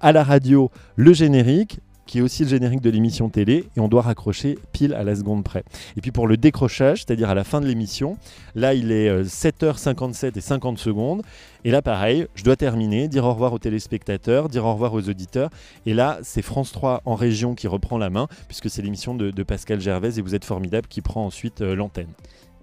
à 0.02 0.12
la 0.12 0.24
radio 0.24 0.72
le 0.96 1.14
générique, 1.14 1.80
qui 2.06 2.20
est 2.20 2.22
aussi 2.22 2.44
le 2.44 2.50
générique 2.50 2.82
de 2.82 2.90
l'émission 2.90 3.30
télé, 3.30 3.66
et 3.76 3.80
on 3.80 3.88
doit 3.88 4.02
raccrocher 4.02 4.58
pile 4.72 4.94
à 4.94 5.04
la 5.04 5.16
seconde 5.16 5.44
près. 5.44 5.64
Et 5.98 6.02
puis 6.02 6.12
pour 6.12 6.28
le 6.28 6.38
décrochage, 6.38 7.00
c'est-à-dire 7.00 7.30
à 7.30 7.36
la 7.36 7.44
fin 7.44 7.62
de 7.62 7.66
l'émission, 7.66 8.18
là 8.56 8.74
il 8.74 8.92
est 8.92 9.10
euh, 9.10 9.24
7h57 9.24 10.38
et 10.38 10.42
50 10.42 10.78
secondes, 10.78 11.22
et 11.66 11.72
là 11.72 11.82
pareil, 11.82 12.28
je 12.36 12.44
dois 12.44 12.56
terminer, 12.56 13.08
dire 13.08 13.26
au 13.26 13.34
revoir 13.34 13.54
aux 13.54 13.60
téléspectateurs, 13.60 14.50
dire 14.50 14.66
au 14.66 14.74
revoir 14.74 14.94
aux 14.94 15.10
auditeurs, 15.10 15.50
et 15.86 15.94
là 15.94 16.20
c'est 16.24 16.42
France 16.42 16.72
3 16.72 17.02
en 17.06 17.16
région 17.16 17.56
qui 17.56 17.68
reprend 17.68 17.98
la 17.98 18.10
main, 18.10 18.28
puisque 18.48 18.70
c'est 18.70 18.82
l'émission 18.82 19.16
de, 19.16 19.32
de 19.32 19.44
Pascal 19.44 19.80
Gervais, 19.80 20.18
et 20.18 20.22
vous 20.22 20.36
êtes 20.36 20.46
formidable, 20.46 20.88
qui 20.88 21.02
prend 21.02 21.26
ensuite 21.26 21.62
euh, 21.62 21.76
l'antenne. 21.76 22.10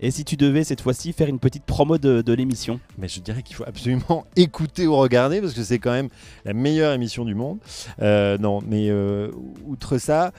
Et 0.00 0.10
si 0.10 0.24
tu 0.24 0.36
devais 0.36 0.64
cette 0.64 0.80
fois-ci 0.80 1.12
faire 1.12 1.28
une 1.28 1.38
petite 1.38 1.64
promo 1.64 1.98
de, 1.98 2.32
l'émission 2.32 2.80
Mais 2.98 3.08
je 3.08 3.20
dirais 3.20 3.42
qu'il 3.42 3.54
faut 3.54 3.64
absolument 3.66 4.24
écouter 4.36 4.86
ou 4.86 4.96
regarder 4.96 5.40
parce 5.40 5.52
que 5.52 5.62
c'est 5.62 5.78
quand 5.78 5.92
même 5.92 6.08
la 6.44 6.54
meilleure 6.54 6.92
émission 6.92 7.24
du 7.24 7.34
monde. 7.34 7.58
Euh, 8.00 8.38
non, 8.38 8.60
mais 8.66 8.88
euh, 8.88 9.30
outre 9.66 9.98
ça, 9.98 10.32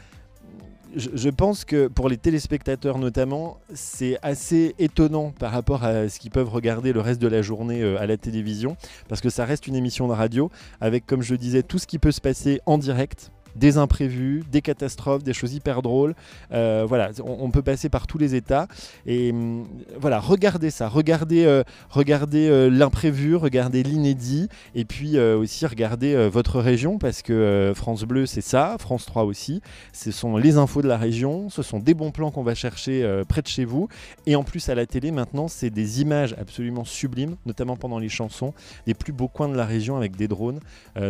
je, 0.95 1.29
pense 1.29 1.63
que 1.63 1.87
pour 1.87 2.09
les 2.09 2.17
téléspectateurs 2.17 2.97
notamment, 2.97 3.59
c'est 3.73 4.17
assez 4.23 4.75
étonnant 4.79 5.31
par 5.31 5.51
rapport 5.51 5.83
à 5.83 6.09
ce 6.09 6.19
qu'ils 6.19 6.31
peuvent 6.31 6.49
regarder 6.49 6.91
le 6.91 7.01
reste 7.01 7.21
de 7.21 7.27
la 7.27 7.41
journée 7.41 7.81
euh, 7.81 8.01
à 8.01 8.07
la 8.07 8.17
télévision 8.17 8.75
parce 9.07 9.21
que 9.21 9.29
ça 9.29 9.45
reste 9.45 9.67
une 9.67 9.75
émission 9.75 10.07
de 10.07 10.13
radio 10.13 10.49
avec, 10.79 11.05
comme 11.05 11.21
je 11.21 11.35
disais, 11.35 11.61
tout 11.61 11.77
ce 11.77 11.87
qui 11.87 11.99
peut 11.99 12.11
se 12.11 12.21
passer 12.21 12.61
en 12.65 12.77
direct 12.77 13.31
des 13.55 13.77
imprévus, 13.77 14.43
des 14.51 14.61
catastrophes, 14.61 15.23
des 15.23 15.33
choses 15.33 15.53
hyper 15.53 15.81
drôles. 15.81 16.15
Euh, 16.51 16.85
voilà, 16.87 17.11
on, 17.23 17.51
peut 17.51 17.61
passer 17.61 17.89
par 17.89 18.07
tous 18.07 18.17
les 18.17 18.35
états. 18.35 18.67
Et 19.05 19.31
hum, 19.31 19.67
voilà, 19.99 20.19
regardez 20.19 20.71
ça, 20.71 20.87
regardez, 20.87 21.45
euh, 21.45 21.63
regardez 21.89 22.47
euh, 22.49 22.69
l'imprévu, 22.69 23.35
regardez 23.35 23.83
l'inédit, 23.83 24.47
et 24.75 24.85
puis 24.85 25.19
aussi 25.19 25.65
regardez 25.65 26.29
votre 26.29 26.59
région, 26.59 26.97
parce 26.97 27.21
que 27.21 27.73
France 27.75 28.03
Bleu, 28.03 28.25
c'est 28.25 28.41
ça, 28.41 28.77
France 28.79 29.05
3 29.05 29.23
aussi. 29.23 29.61
Ce 29.93 30.11
sont 30.11 30.37
les 30.37 30.57
infos 30.57 30.81
de 30.81 30.87
la 30.87 30.97
région, 30.97 31.49
ce 31.49 31.61
sont 31.61 31.79
des 31.79 31.93
bons 31.93 32.11
plans 32.11 32.31
qu'on 32.31 32.43
va 32.43 32.55
chercher 32.55 33.23
près 33.27 33.41
de 33.41 33.47
chez 33.47 33.65
vous. 33.65 33.87
Et 34.25 34.35
en 34.35 34.43
plus, 34.43 34.69
à 34.69 34.75
la 34.75 34.85
télé, 34.85 35.11
maintenant, 35.11 35.47
c'est 35.47 35.69
des 35.69 36.01
images 36.01 36.35
absolument 36.39 36.85
sublimes, 36.85 37.35
notamment 37.45 37.75
pendant 37.75 37.99
les 37.99 38.09
chansons, 38.09 38.53
des 38.85 38.93
plus 38.93 39.13
beaux 39.13 39.27
coins 39.27 39.49
de 39.49 39.55
la 39.55 39.65
région 39.65 39.97
avec 39.97 40.15
des 40.15 40.27
drones. 40.27 40.59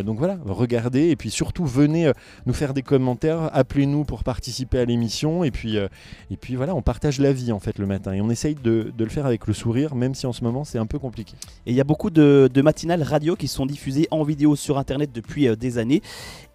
donc 0.04 0.18
voilà, 0.18 0.38
regardez, 0.46 1.10
et 1.10 1.16
puis 1.16 1.30
surtout, 1.30 1.64
venez 1.64 2.12
nous 2.46 2.52
faire 2.52 2.74
des 2.74 2.82
commentaires, 2.82 3.50
appelez-nous 3.52 4.04
pour 4.04 4.24
participer 4.24 4.78
à 4.78 4.84
l'émission 4.84 5.44
et 5.44 5.50
puis, 5.50 5.78
euh, 5.78 5.88
et 6.30 6.36
puis 6.36 6.56
voilà, 6.56 6.74
on 6.74 6.82
partage 6.82 7.20
la 7.20 7.32
vie 7.32 7.52
en 7.52 7.60
fait 7.60 7.78
le 7.78 7.86
matin 7.86 8.12
et 8.12 8.20
on 8.20 8.30
essaye 8.30 8.54
de, 8.54 8.92
le 8.98 9.08
faire 9.08 9.26
avec 9.26 9.46
le 9.46 9.52
sourire, 9.52 9.94
même 9.94 10.14
si 10.14 10.26
en 10.26 10.32
ce 10.32 10.44
moment 10.44 10.64
c'est 10.64 10.78
un 10.78 10.86
peu 10.86 10.98
compliqué. 10.98 11.34
Et 11.66 11.70
il 11.70 11.76
y 11.76 11.80
a 11.80 11.84
beaucoup 11.84 12.10
de, 12.10 12.50
matinales 12.62 13.02
radio 13.02 13.34
qui 13.34 13.48
sont 13.48 13.66
diffusées 13.66 14.06
en 14.10 14.22
vidéo 14.22 14.56
sur 14.56 14.78
internet 14.78 15.10
depuis 15.12 15.48
euh, 15.48 15.56
des 15.56 15.78
années. 15.78 16.02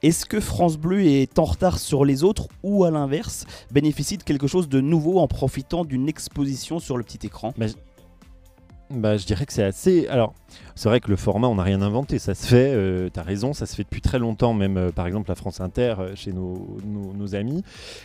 Est-ce 0.04 0.26
que 0.26 0.40
France 0.40 0.78
Bleu 0.78 1.04
est 1.04 1.40
en 1.40 1.46
retard 1.46 1.80
sur 1.80 2.06
les 2.06 2.24
autres 2.24 2.48
ou 2.64 2.84
à 2.84 2.92
l'inverse 2.92 3.46
bénéficie 3.72 4.18
de 4.18 4.24
quelque 4.24 4.48
chose 4.48 4.70
de 4.70 4.80
nouveau 4.80 5.20
en 5.20 5.28
profitant 5.28 5.84
d'une 5.84 6.08
exposition 6.08 6.80
sur 6.80 6.98
le 6.98 7.04
petit 7.04 7.26
écran? 7.26 7.54
Bah, 7.58 7.66
je 8.92 9.26
dirais 9.26 9.46
que 9.46 9.54
c'est 9.54 9.64
assez. 9.64 10.08
Alors, 10.08 10.34
c'est 10.76 10.90
vrai 10.90 11.00
que 11.00 11.10
le 11.10 11.16
format, 11.16 11.48
on 11.48 11.56
n'a 11.56 11.64
rien 11.64 11.82
inventé. 11.82 12.20
Ça 12.20 12.36
se 12.36 12.48
fait, 12.48 12.72
euh, 12.74 13.10
tu 13.14 13.20
as 13.20 13.24
raison, 13.24 13.54
ça 13.54 13.66
se 13.66 13.76
fait 13.76 13.84
depuis 13.84 14.02
très 14.02 14.20
longtemps, 14.20 14.54
même 14.54 14.78
euh, 14.78 14.90
par 14.92 15.08
exemple 15.08 15.30
la 15.30 15.36
France 15.36 15.60
Inter 15.60 15.96
euh, 16.00 16.16
chez 16.16 16.34
nos, 16.34 16.78
nos, 16.86 17.36
amis. 17.36 17.64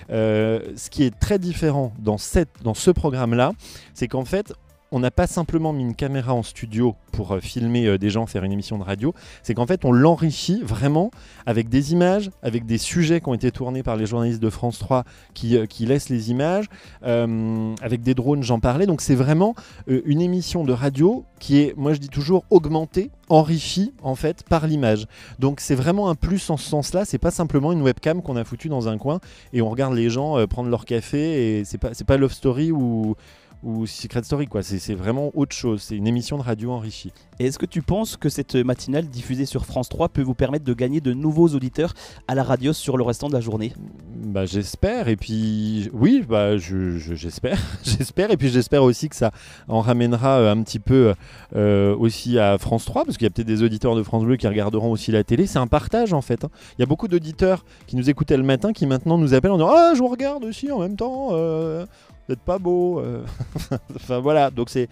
ce 0.08 0.90
qui 0.90 1.04
est 1.04 1.16
très 1.18 1.38
différent 1.38 1.92
dans, 1.98 2.18
cette, 2.18 2.50
dans 2.62 2.74
ce 2.74 2.90
programme-là, 2.90 3.52
c'est 3.94 4.08
qu'en 4.08 4.24
fait, 4.24 4.52
on 4.92 5.00
n'a 5.00 5.10
pas 5.10 5.26
simplement 5.26 5.72
mis 5.72 5.82
une 5.82 5.94
caméra 5.94 6.34
en 6.34 6.42
studio 6.42 6.94
pour 7.12 7.32
euh, 7.32 7.40
filmer 7.40 7.86
euh, 7.86 7.98
des 7.98 8.10
gens, 8.10 8.26
faire 8.26 8.44
une 8.44 8.52
émission 8.52 8.78
de 8.78 8.84
radio, 8.84 9.14
c'est 9.42 9.54
qu'en 9.54 9.66
fait 9.66 9.84
on 9.84 9.90
l'enrichit 9.90 10.60
vraiment 10.62 11.10
avec 11.46 11.70
des 11.70 11.92
images, 11.92 12.30
avec 12.42 12.66
des 12.66 12.78
sujets 12.78 13.20
qui 13.20 13.28
ont 13.28 13.34
été 13.34 13.50
tournés 13.50 13.82
par 13.82 13.96
les 13.96 14.04
journalistes 14.06 14.42
de 14.42 14.50
France 14.50 14.78
3 14.78 15.04
qui, 15.32 15.56
euh, 15.56 15.64
qui 15.66 15.86
laissent 15.86 16.10
les 16.10 16.30
images, 16.30 16.66
avec 17.02 18.02
des 18.02 18.14
drones, 18.14 18.42
j'en 18.42 18.60
parlais. 18.60 18.86
Donc 18.86 19.00
c'est 19.00 19.14
vraiment 19.14 19.54
une 19.86 20.20
émission 20.20 20.64
de 20.64 20.72
radio 20.72 21.24
qui 21.38 21.60
est, 21.60 21.74
moi 21.76 21.94
je 21.94 21.98
dis 21.98 22.08
toujours, 22.08 22.44
augmentée, 22.50 23.10
enrichie 23.30 23.94
en 24.02 24.14
fait 24.14 24.44
par 24.44 24.66
l'image. 24.66 25.06
Donc 25.38 25.60
c'est 25.60 25.74
vraiment 25.74 26.10
un 26.10 26.14
plus 26.14 26.50
en 26.50 26.58
ce 26.58 26.68
sens-là. 26.68 27.04
C'est 27.06 27.18
pas 27.18 27.30
simplement 27.30 27.72
une 27.72 27.80
webcam 27.80 28.20
qu'on 28.20 28.36
a 28.36 28.44
foutu 28.44 28.68
dans 28.68 28.88
un 28.88 28.98
coin 28.98 29.20
et 29.54 29.62
on 29.62 29.70
regarde 29.70 29.94
les 29.94 30.10
gens 30.10 30.46
prendre 30.46 30.68
leur 30.68 30.84
café 30.84 31.58
et 31.58 31.64
c'est 31.64 31.78
pas 31.78 31.90
pas 32.06 32.16
Love 32.18 32.32
Story 32.32 32.72
ou 32.72 33.16
ou 33.62 33.86
Secret 33.86 34.22
Story, 34.24 34.46
quoi. 34.46 34.62
C'est 34.62 34.94
vraiment 34.94 35.30
autre 35.34 35.54
chose. 35.54 35.82
C'est 35.82 35.96
une 35.96 36.06
émission 36.06 36.36
de 36.36 36.42
radio 36.42 36.72
enrichie. 36.72 37.12
Et 37.38 37.46
est-ce 37.46 37.58
que 37.58 37.66
tu 37.66 37.82
penses 37.82 38.16
que 38.16 38.28
cette 38.28 38.56
matinale 38.56 39.06
diffusée 39.06 39.46
sur 39.46 39.66
France 39.66 39.88
3 39.88 40.08
peut 40.08 40.22
vous 40.22 40.34
permettre 40.34 40.64
de 40.64 40.74
gagner 40.74 41.00
de 41.00 41.12
nouveaux 41.12 41.48
auditeurs 41.48 41.94
à 42.28 42.34
la 42.34 42.42
radio 42.42 42.72
sur 42.72 42.96
le 42.96 43.04
restant 43.04 43.28
de 43.28 43.32
la 43.32 43.40
journée? 43.40 43.72
Bah 44.14 44.46
j'espère. 44.46 45.08
Et 45.08 45.16
puis 45.16 45.90
oui, 45.92 46.24
bah 46.28 46.56
j'espère, 46.56 47.58
j'espère. 47.84 48.30
Et 48.30 48.36
puis 48.36 48.48
j'espère 48.48 48.82
aussi 48.82 49.08
que 49.08 49.16
ça 49.16 49.32
en 49.68 49.80
ramènera 49.80 50.38
euh, 50.38 50.52
un 50.52 50.62
petit 50.62 50.78
peu 50.78 51.14
euh, 51.54 51.96
aussi 51.96 52.38
à 52.38 52.58
France 52.58 52.84
3, 52.84 53.04
parce 53.04 53.16
qu'il 53.16 53.24
y 53.24 53.28
a 53.28 53.30
peut-être 53.30 53.46
des 53.46 53.62
auditeurs 53.62 53.94
de 53.94 54.02
France 54.02 54.24
Bleu 54.24 54.36
qui 54.36 54.46
regarderont 54.46 54.90
aussi 54.90 55.12
la 55.12 55.24
télé. 55.24 55.46
C'est 55.46 55.58
un 55.58 55.66
partage 55.66 56.12
en 56.12 56.22
fait. 56.22 56.44
Hein. 56.44 56.50
Il 56.78 56.80
y 56.80 56.84
a 56.84 56.86
beaucoup 56.86 57.08
d'auditeurs 57.08 57.64
qui 57.86 57.96
nous 57.96 58.10
écoutaient 58.10 58.36
le 58.36 58.42
matin 58.42 58.72
qui 58.72 58.86
maintenant 58.86 59.18
nous 59.18 59.34
appellent 59.34 59.52
en 59.52 59.56
disant 59.56 59.70
ah 59.72 59.92
je 59.94 60.00
vous 60.00 60.08
regarde 60.08 60.44
aussi 60.44 60.70
en 60.70 60.80
même 60.80 60.96
temps. 60.96 61.28
Euh, 61.32 61.86
pas 62.40 62.58
beau. 62.58 63.00
Euh. 63.00 63.24
enfin 63.96 64.18
voilà, 64.20 64.50
donc 64.50 64.70
c'est 64.70 64.88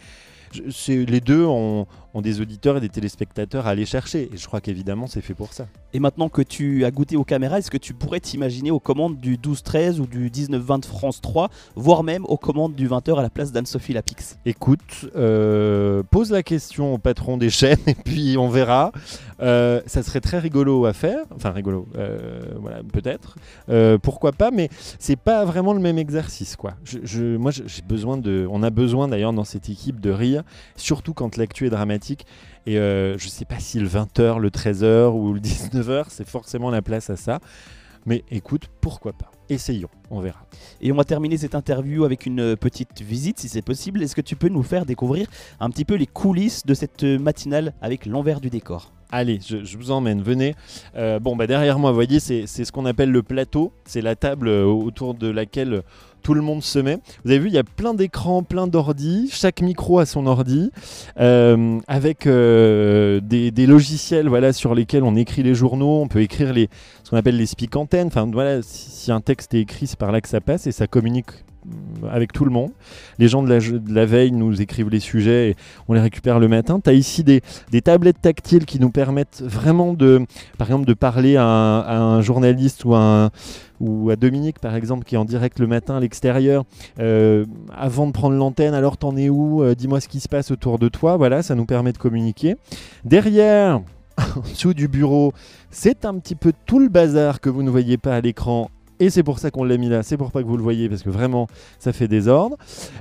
les 0.88 1.20
deux 1.20 1.44
ont, 1.44 1.86
des 2.16 2.40
auditeurs 2.40 2.76
et 2.76 2.80
des 2.80 2.88
téléspectateurs 2.88 3.66
à 3.66 3.70
aller 3.70 3.86
chercher. 3.86 4.30
Et 4.32 4.36
je 4.36 4.46
crois 4.46 4.60
qu'évidemment, 4.60 5.06
c'est 5.06 5.20
fait 5.20 5.34
pour 5.34 5.52
ça. 5.52 5.66
Et 5.92 6.00
maintenant 6.00 6.28
que 6.28 6.42
tu 6.42 6.84
as 6.84 6.90
goûté 6.90 7.16
aux 7.16 7.24
caméras, 7.24 7.58
est-ce 7.58 7.70
que 7.70 7.78
tu 7.78 7.94
pourrais 7.94 8.20
t'imaginer 8.20 8.70
aux 8.70 8.80
commandes 8.80 9.18
du 9.18 9.36
12-13 9.36 10.00
ou 10.00 10.06
du 10.06 10.30
19-20 10.30 10.84
France 10.84 11.20
3, 11.20 11.50
voire 11.76 12.02
même 12.02 12.24
aux 12.26 12.36
commandes 12.36 12.74
du 12.74 12.88
20h 12.88 13.18
à 13.18 13.22
la 13.22 13.30
place 13.30 13.52
d'Anne-Sophie 13.52 13.92
Lapix? 13.92 14.36
Écoute, 14.44 15.08
euh, 15.16 16.02
pose 16.10 16.30
la 16.30 16.42
question 16.42 16.94
au 16.94 16.98
patron 16.98 17.36
des 17.36 17.50
chaînes 17.50 17.78
et 17.86 17.94
puis 17.94 18.36
on 18.36 18.48
verra. 18.48 18.92
Euh, 19.40 19.80
ça 19.86 20.02
serait 20.02 20.20
très 20.20 20.38
rigolo 20.38 20.84
à 20.84 20.92
faire. 20.92 21.24
Enfin, 21.34 21.50
rigolo, 21.50 21.86
euh, 21.96 22.40
voilà, 22.60 22.82
peut-être. 22.82 23.36
pourquoi 24.02 24.32
pas, 24.32 24.50
mais 24.50 24.68
c'est 24.98 25.16
pas 25.16 25.44
vraiment 25.44 25.72
le 25.72 25.80
même 25.80 25.98
exercice, 25.98 26.56
quoi. 26.56 26.74
Je, 26.84 27.36
moi, 27.36 27.50
j'ai 27.50 27.82
besoin 27.82 28.18
de. 28.18 28.46
On 28.50 28.62
a 28.62 28.70
besoin 28.70 29.08
d'ailleurs 29.08 29.32
dans 29.32 29.44
cette 29.44 29.68
équipe 29.68 30.00
de 30.00 30.10
rire 30.10 30.39
surtout 30.76 31.14
quand 31.14 31.36
l'actu 31.36 31.66
est 31.66 31.70
dramatique. 31.70 32.26
Et 32.66 32.78
euh, 32.78 33.18
je 33.18 33.28
sais 33.28 33.44
pas 33.44 33.58
si 33.58 33.78
le 33.80 33.88
20h, 33.88 34.38
le 34.38 34.50
13h 34.50 35.12
ou 35.12 35.32
le 35.32 35.40
19h, 35.40 36.04
c'est 36.08 36.28
forcément 36.28 36.70
la 36.70 36.82
place 36.82 37.10
à 37.10 37.16
ça. 37.16 37.40
Mais 38.06 38.24
écoute, 38.30 38.68
pourquoi 38.80 39.12
pas? 39.12 39.30
Essayons, 39.50 39.90
on 40.10 40.20
verra. 40.20 40.46
Et 40.80 40.90
on 40.92 40.96
va 40.96 41.04
terminer 41.04 41.36
cette 41.36 41.54
interview 41.54 42.04
avec 42.04 42.24
une 42.24 42.56
petite 42.56 43.02
visite, 43.02 43.40
si 43.40 43.48
c'est 43.48 43.62
possible. 43.62 44.02
Est-ce 44.02 44.14
que 44.14 44.20
tu 44.20 44.36
peux 44.36 44.48
nous 44.48 44.62
faire 44.62 44.86
découvrir 44.86 45.28
un 45.58 45.70
petit 45.70 45.84
peu 45.84 45.96
les 45.96 46.06
coulisses 46.06 46.64
de 46.64 46.72
cette 46.72 47.02
matinale 47.02 47.74
avec 47.82 48.06
l'envers 48.06 48.40
du 48.40 48.48
décor? 48.48 48.92
Allez, 49.12 49.40
je, 49.44 49.76
vous 49.76 49.90
emmène, 49.90 50.22
venez. 50.22 50.54
Euh, 50.94 51.18
bon, 51.18 51.34
bah 51.34 51.48
derrière 51.48 51.80
moi, 51.80 51.90
vous 51.90 51.96
voyez, 51.96 52.20
c'est 52.20 52.46
ce 52.46 52.70
qu'on 52.70 52.86
appelle 52.86 53.10
le 53.10 53.24
plateau. 53.24 53.72
C'est 53.84 54.02
la 54.02 54.14
table 54.14 54.48
euh, 54.48 54.64
autour 54.64 55.14
de 55.14 55.28
laquelle 55.28 55.82
tout 56.22 56.34
le 56.34 56.42
monde 56.42 56.62
se 56.62 56.78
met. 56.78 56.98
Vous 57.24 57.30
avez 57.30 57.40
vu, 57.40 57.48
il 57.48 57.54
y 57.54 57.58
a 57.58 57.64
plein 57.64 57.94
d'écrans, 57.94 58.42
plein 58.42 58.66
d'ordi, 58.66 59.28
chaque 59.32 59.62
micro 59.62 59.98
a 59.98 60.06
son 60.06 60.26
ordi, 60.26 60.70
euh, 61.18 61.78
avec 61.88 62.26
euh, 62.26 63.20
des, 63.20 63.66
logiciels 63.66 64.28
voilà, 64.28 64.52
sur 64.52 64.74
lesquels 64.74 65.02
on 65.02 65.16
écrit 65.16 65.42
les 65.42 65.54
journaux, 65.54 66.00
on 66.00 66.08
peut 66.08 66.22
écrire 66.22 66.52
les, 66.52 66.68
ce 67.04 67.10
qu'on 67.10 67.16
appelle 67.16 67.36
les 67.36 67.46
speak 67.46 67.76
antennes. 67.76 68.08
Enfin, 68.08 68.28
voilà, 68.32 68.60
si, 68.62 69.12
un 69.12 69.20
texte 69.20 69.54
est 69.54 69.60
écrit, 69.60 69.86
c'est 69.86 69.98
par 69.98 70.12
là 70.12 70.20
que 70.20 70.28
ça 70.28 70.40
passe 70.40 70.66
et 70.66 70.72
ça 70.72 70.86
communique 70.86 71.30
avec 72.10 72.32
tout 72.32 72.44
le 72.44 72.50
monde. 72.50 72.70
Les 73.18 73.28
gens 73.28 73.42
de 73.42 73.94
la, 73.94 74.06
veille 74.06 74.32
nous 74.32 74.60
écrivent 74.60 74.88
les 74.88 75.00
sujets 75.00 75.50
et 75.50 75.56
on 75.88 75.94
les 75.94 76.00
récupère 76.00 76.38
le 76.38 76.48
matin. 76.48 76.80
Tu 76.82 76.90
as 76.90 76.92
ici 76.92 77.24
des, 77.24 77.42
tablettes 77.82 78.20
tactiles 78.20 78.64
qui 78.64 78.80
nous 78.80 78.90
permettent 78.90 79.42
vraiment 79.44 79.92
de, 79.92 80.24
par 80.58 80.68
exemple, 80.68 80.86
de 80.86 80.94
parler 80.94 81.36
à 81.36 81.44
un, 81.44 82.20
journaliste 82.20 82.84
ou 82.84 82.94
à, 82.94 83.30
ou 83.80 84.10
à 84.10 84.16
Dominique, 84.16 84.58
par 84.58 84.74
exemple, 84.74 85.04
qui 85.04 85.14
est 85.14 85.18
en 85.18 85.24
direct 85.24 85.58
le 85.58 85.66
matin 85.66 85.96
à 85.96 86.00
l'extérieur, 86.00 86.64
euh, 86.98 87.44
avant 87.76 88.06
de 88.06 88.12
prendre 88.12 88.36
l'antenne. 88.36 88.74
Alors, 88.74 88.96
t'en 88.96 89.16
es 89.16 89.28
où? 89.28 89.62
Euh, 89.62 89.74
Dis-moi 89.74 90.00
ce 90.00 90.08
qui 90.08 90.20
se 90.20 90.28
passe 90.28 90.50
autour 90.50 90.78
de 90.78 90.88
toi. 90.88 91.16
Voilà, 91.16 91.42
ça 91.42 91.54
nous 91.54 91.66
permet 91.66 91.92
de 91.92 91.98
communiquer. 91.98 92.56
Derrière, 93.04 93.80
en 94.36 94.40
dessous 94.40 94.74
du 94.74 94.88
bureau, 94.88 95.32
c'est 95.70 96.04
un 96.04 96.18
petit 96.18 96.34
peu 96.34 96.52
tout 96.66 96.78
le 96.78 96.88
bazar 96.88 97.40
que 97.40 97.48
vous 97.48 97.62
ne 97.62 97.70
voyez 97.70 97.96
pas 97.96 98.16
à 98.16 98.20
l'écran 98.20 98.70
et 99.00 99.10
c'est 99.10 99.22
pour 99.22 99.38
ça 99.38 99.50
qu'on 99.50 99.64
l'a 99.64 99.76
mis 99.76 99.88
là, 99.88 100.02
c'est 100.02 100.16
pour 100.16 100.30
pas 100.30 100.42
que 100.42 100.46
vous 100.46 100.56
le 100.56 100.62
voyez, 100.62 100.88
parce 100.88 101.02
que 101.02 101.10
vraiment, 101.10 101.48
ça 101.78 101.92
fait 101.92 102.06
désordre. 102.06 102.56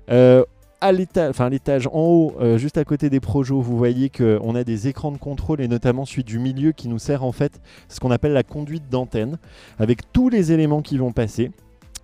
Euh, 0.10 0.44
à 0.82 0.94
l'étage, 0.94 1.88
en 1.88 2.00
haut, 2.00 2.34
euh, 2.40 2.58
juste 2.58 2.78
à 2.78 2.86
côté 2.86 3.10
des 3.10 3.20
projos, 3.20 3.60
vous 3.60 3.78
voyez 3.78 4.10
qu'on 4.10 4.56
a 4.56 4.64
des 4.64 4.88
écrans 4.88 5.12
de 5.12 5.18
contrôle 5.18 5.60
et 5.60 5.68
notamment 5.68 6.06
celui 6.06 6.24
du 6.24 6.40
milieu 6.40 6.72
qui 6.72 6.88
nous 6.88 7.00
sert 7.00 7.24
en 7.26 7.34
fait 7.34 7.60
ce 7.90 8.00
qu'on 8.00 8.12
appelle 8.12 8.32
la 8.32 8.44
conduite 8.44 8.90
d'antenne, 8.90 9.38
avec 9.78 10.12
tous 10.14 10.30
les 10.30 10.54
éléments 10.54 10.82
qui 10.82 10.98
vont 10.98 11.12
passer 11.12 11.52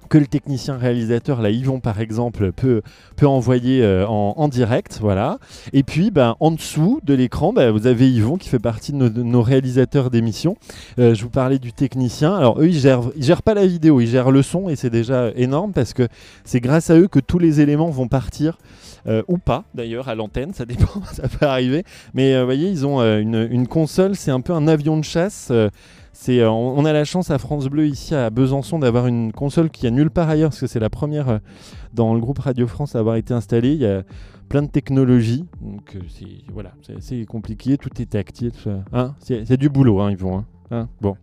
que 0.10 0.18
le 0.18 0.28
technicien 0.28 0.78
réalisateur, 0.78 1.42
là, 1.42 1.50
Yvon 1.50 1.80
par 1.80 2.00
exemple, 2.00 2.52
peut, 2.52 2.82
peut 3.16 3.28
envoyer 3.28 3.84
euh, 3.84 4.06
en, 4.08 4.48
direct. 4.48 5.00
Voilà. 5.02 5.40
Et 5.74 5.84
puis, 5.84 6.12
ben, 6.12 6.36
en 6.40 6.52
dessous 6.52 7.00
de 7.04 7.14
l'écran, 7.14 7.54
ben, 7.54 7.72
vous 7.72 7.88
avez 7.88 8.10
Yvon 8.10 8.38
qui 8.38 8.50
fait 8.50 8.60
partie 8.60 8.94
de 8.94 9.10
nos, 9.10 9.42
réalisateurs 9.42 10.10
d'émissions. 10.10 10.58
Euh, 11.00 11.14
je 11.14 11.24
vous 11.24 11.30
parlais 11.30 11.60
du 11.60 11.74
technicien. 11.74 12.36
Alors, 12.36 12.60
eux, 12.60 12.68
ils 12.68 12.80
gèrent, 12.80 13.04
ils 13.16 13.24
gèrent 13.24 13.44
pas 13.44 13.54
la 13.54 13.66
vidéo, 13.66 14.02
ils 14.02 14.08
gèrent 14.08 14.32
le 14.32 14.42
son 14.42 14.70
et 14.70 14.76
c'est 14.76 14.90
déjà 14.90 15.32
énorme 15.36 15.74
parce 15.74 15.94
que 15.94 16.08
c'est 16.44 16.60
grâce 16.60 16.90
à 16.90 16.98
eux 16.98 17.08
que 17.08 17.20
tous 17.20 17.40
les 17.40 17.62
éléments 17.62 17.90
vont 17.90 18.08
partir. 18.08 18.58
Euh, 19.08 19.22
ou 19.28 19.38
pas 19.38 19.66
d'ailleurs 19.76 20.10
à 20.10 20.16
l'antenne, 20.16 20.52
ça 20.56 20.66
dépend, 20.66 21.04
ça 21.14 21.28
peut 21.28 21.46
arriver. 21.46 21.84
Mais 22.16 22.40
vous 22.40 22.46
voyez, 22.46 22.70
ils 22.70 22.88
ont 22.88 23.02
une, 23.02 23.48
une, 23.52 23.68
console, 23.68 24.16
c'est 24.16 24.32
un 24.32 24.42
peu 24.42 24.52
un 24.52 24.68
avion 24.68 24.98
de 24.98 25.04
chasse. 25.04 25.52
Euh, 26.30 26.48
on 26.48 26.86
a 26.86 26.94
la 26.94 27.04
chance 27.04 27.30
à 27.30 27.38
France 27.38 27.68
Bleu 27.68 27.88
ici 27.88 28.16
à 28.16 28.30
Besançon 28.30 28.80
d'avoir 28.80 29.08
une 29.08 29.32
console 29.32 29.70
qui 29.70 29.86
a 29.88 29.92
nulle 29.92 30.10
part 30.10 30.30
ailleurs 30.30 30.50
parce 30.50 30.62
que 30.62 30.68
c'est 30.68 30.80
la 30.80 30.90
première 30.90 31.30
euh, 31.30 31.38
dans 31.94 32.14
le 32.14 32.20
groupe 32.20 32.40
Radio 32.40 32.68
France 32.68 32.96
à 32.96 33.00
avoir 33.00 33.16
été 33.16 33.34
installée. 33.34 33.74
Il 33.74 33.82
y 33.82 33.86
a 33.86 34.04
plein 34.50 34.62
de 34.62 34.68
technologies, 34.68 35.46
donc 35.62 35.96
euh, 35.96 36.00
c'est 36.08 36.26
voilà, 36.54 36.72
c'est 36.82 36.96
assez 36.96 37.26
compliqué, 37.26 37.78
tout 37.78 37.90
est 38.02 38.10
tactile. 38.12 38.52
Hein 38.94 39.16
c'est 39.20 39.58
du 39.58 39.70
boulot, 39.70 40.00
hein, 40.02 40.12
ils 40.12 40.18
vont. 40.18 40.38
Hein, 40.38 40.46
hein 40.72 40.90
bon. 41.02 41.16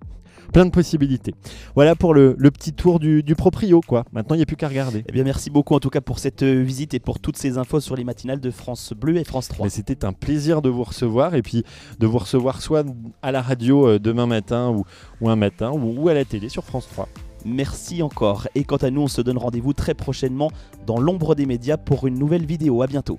Plein 0.53 0.65
de 0.65 0.71
possibilités. 0.71 1.35
Voilà 1.75 1.97
pour 1.97 2.15
le, 2.15 2.37
le 2.39 2.51
petit 2.51 2.73
tour 2.73 3.01
du, 3.01 3.23
du 3.23 3.35
proprio, 3.35 3.81
quoi. 3.81 4.05
Maintenant, 4.13 4.35
il 4.35 4.39
n'y 4.39 4.43
a 4.43 4.47
plus 4.47 4.57
qu'à 4.57 4.69
regarder. 4.69 5.05
Eh 5.09 5.13
bien, 5.13 5.25
merci 5.25 5.51
beaucoup 5.51 5.75
en 5.75 5.81
tout 5.81 5.91
cas 5.91 6.01
pour 6.01 6.19
cette 6.19 6.43
euh, 6.43 6.63
visite 6.63 6.95
et 6.95 7.01
pour 7.01 7.19
toutes 7.19 7.37
ces 7.37 7.59
infos 7.59 7.81
sur 7.81 7.97
les 7.97 8.05
matinales 8.05 8.41
de 8.41 8.51
France 8.51 8.93
Bleu 8.97 9.17
et 9.17 9.25
France 9.25 9.49
3. 9.49 9.67
Mais 9.67 9.71
c'était 9.71 10.05
un 10.05 10.13
plaisir 10.13 10.63
de 10.63 10.69
vous 10.69 10.85
recevoir 10.85 11.35
et 11.35 11.43
puis 11.43 11.65
de 11.99 12.07
vous 12.07 12.19
recevoir 12.19 12.63
soit 12.63 12.87
à 13.23 13.33
la 13.33 13.43
radio 13.43 13.89
euh, 13.89 13.99
demain 13.99 14.27
matin 14.27 14.71
ou, 14.71 14.85
ou 15.21 15.31
un 15.31 15.37
matin 15.37 15.73
ou, 15.73 15.95
ou 16.03 16.09
à 16.09 16.15
la 16.15 16.25
télé 16.25 16.49
sur 16.49 16.65
France 16.65 16.87
3. 16.93 17.09
Merci 17.45 18.03
encore. 18.03 18.47
Et 18.55 18.65
quant 18.65 18.77
à 18.77 18.91
nous, 18.91 19.03
on 19.03 19.09
se 19.09 19.21
donne 19.21 19.39
rendez-vous 19.39 19.73
très 19.73 19.95
prochainement 19.95 20.51
dans 20.87 21.01
l'ombre 21.01 21.35
des 21.35 21.47
médias 21.47 21.77
pour 21.77 22.07
une 22.07 22.19
nouvelle 22.19 22.47
vidéo. 22.47 22.83
À 22.83 22.87
bientôt. 22.87 23.19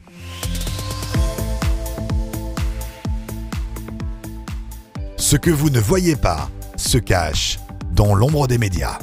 Ce 5.17 5.35
que 5.35 5.49
vous 5.49 5.69
ne 5.69 5.79
voyez 5.79 6.15
pas 6.15 6.49
se 6.83 6.97
cache 6.97 7.59
dans 7.93 8.13
l'ombre 8.13 8.47
des 8.47 8.57
médias. 8.57 8.97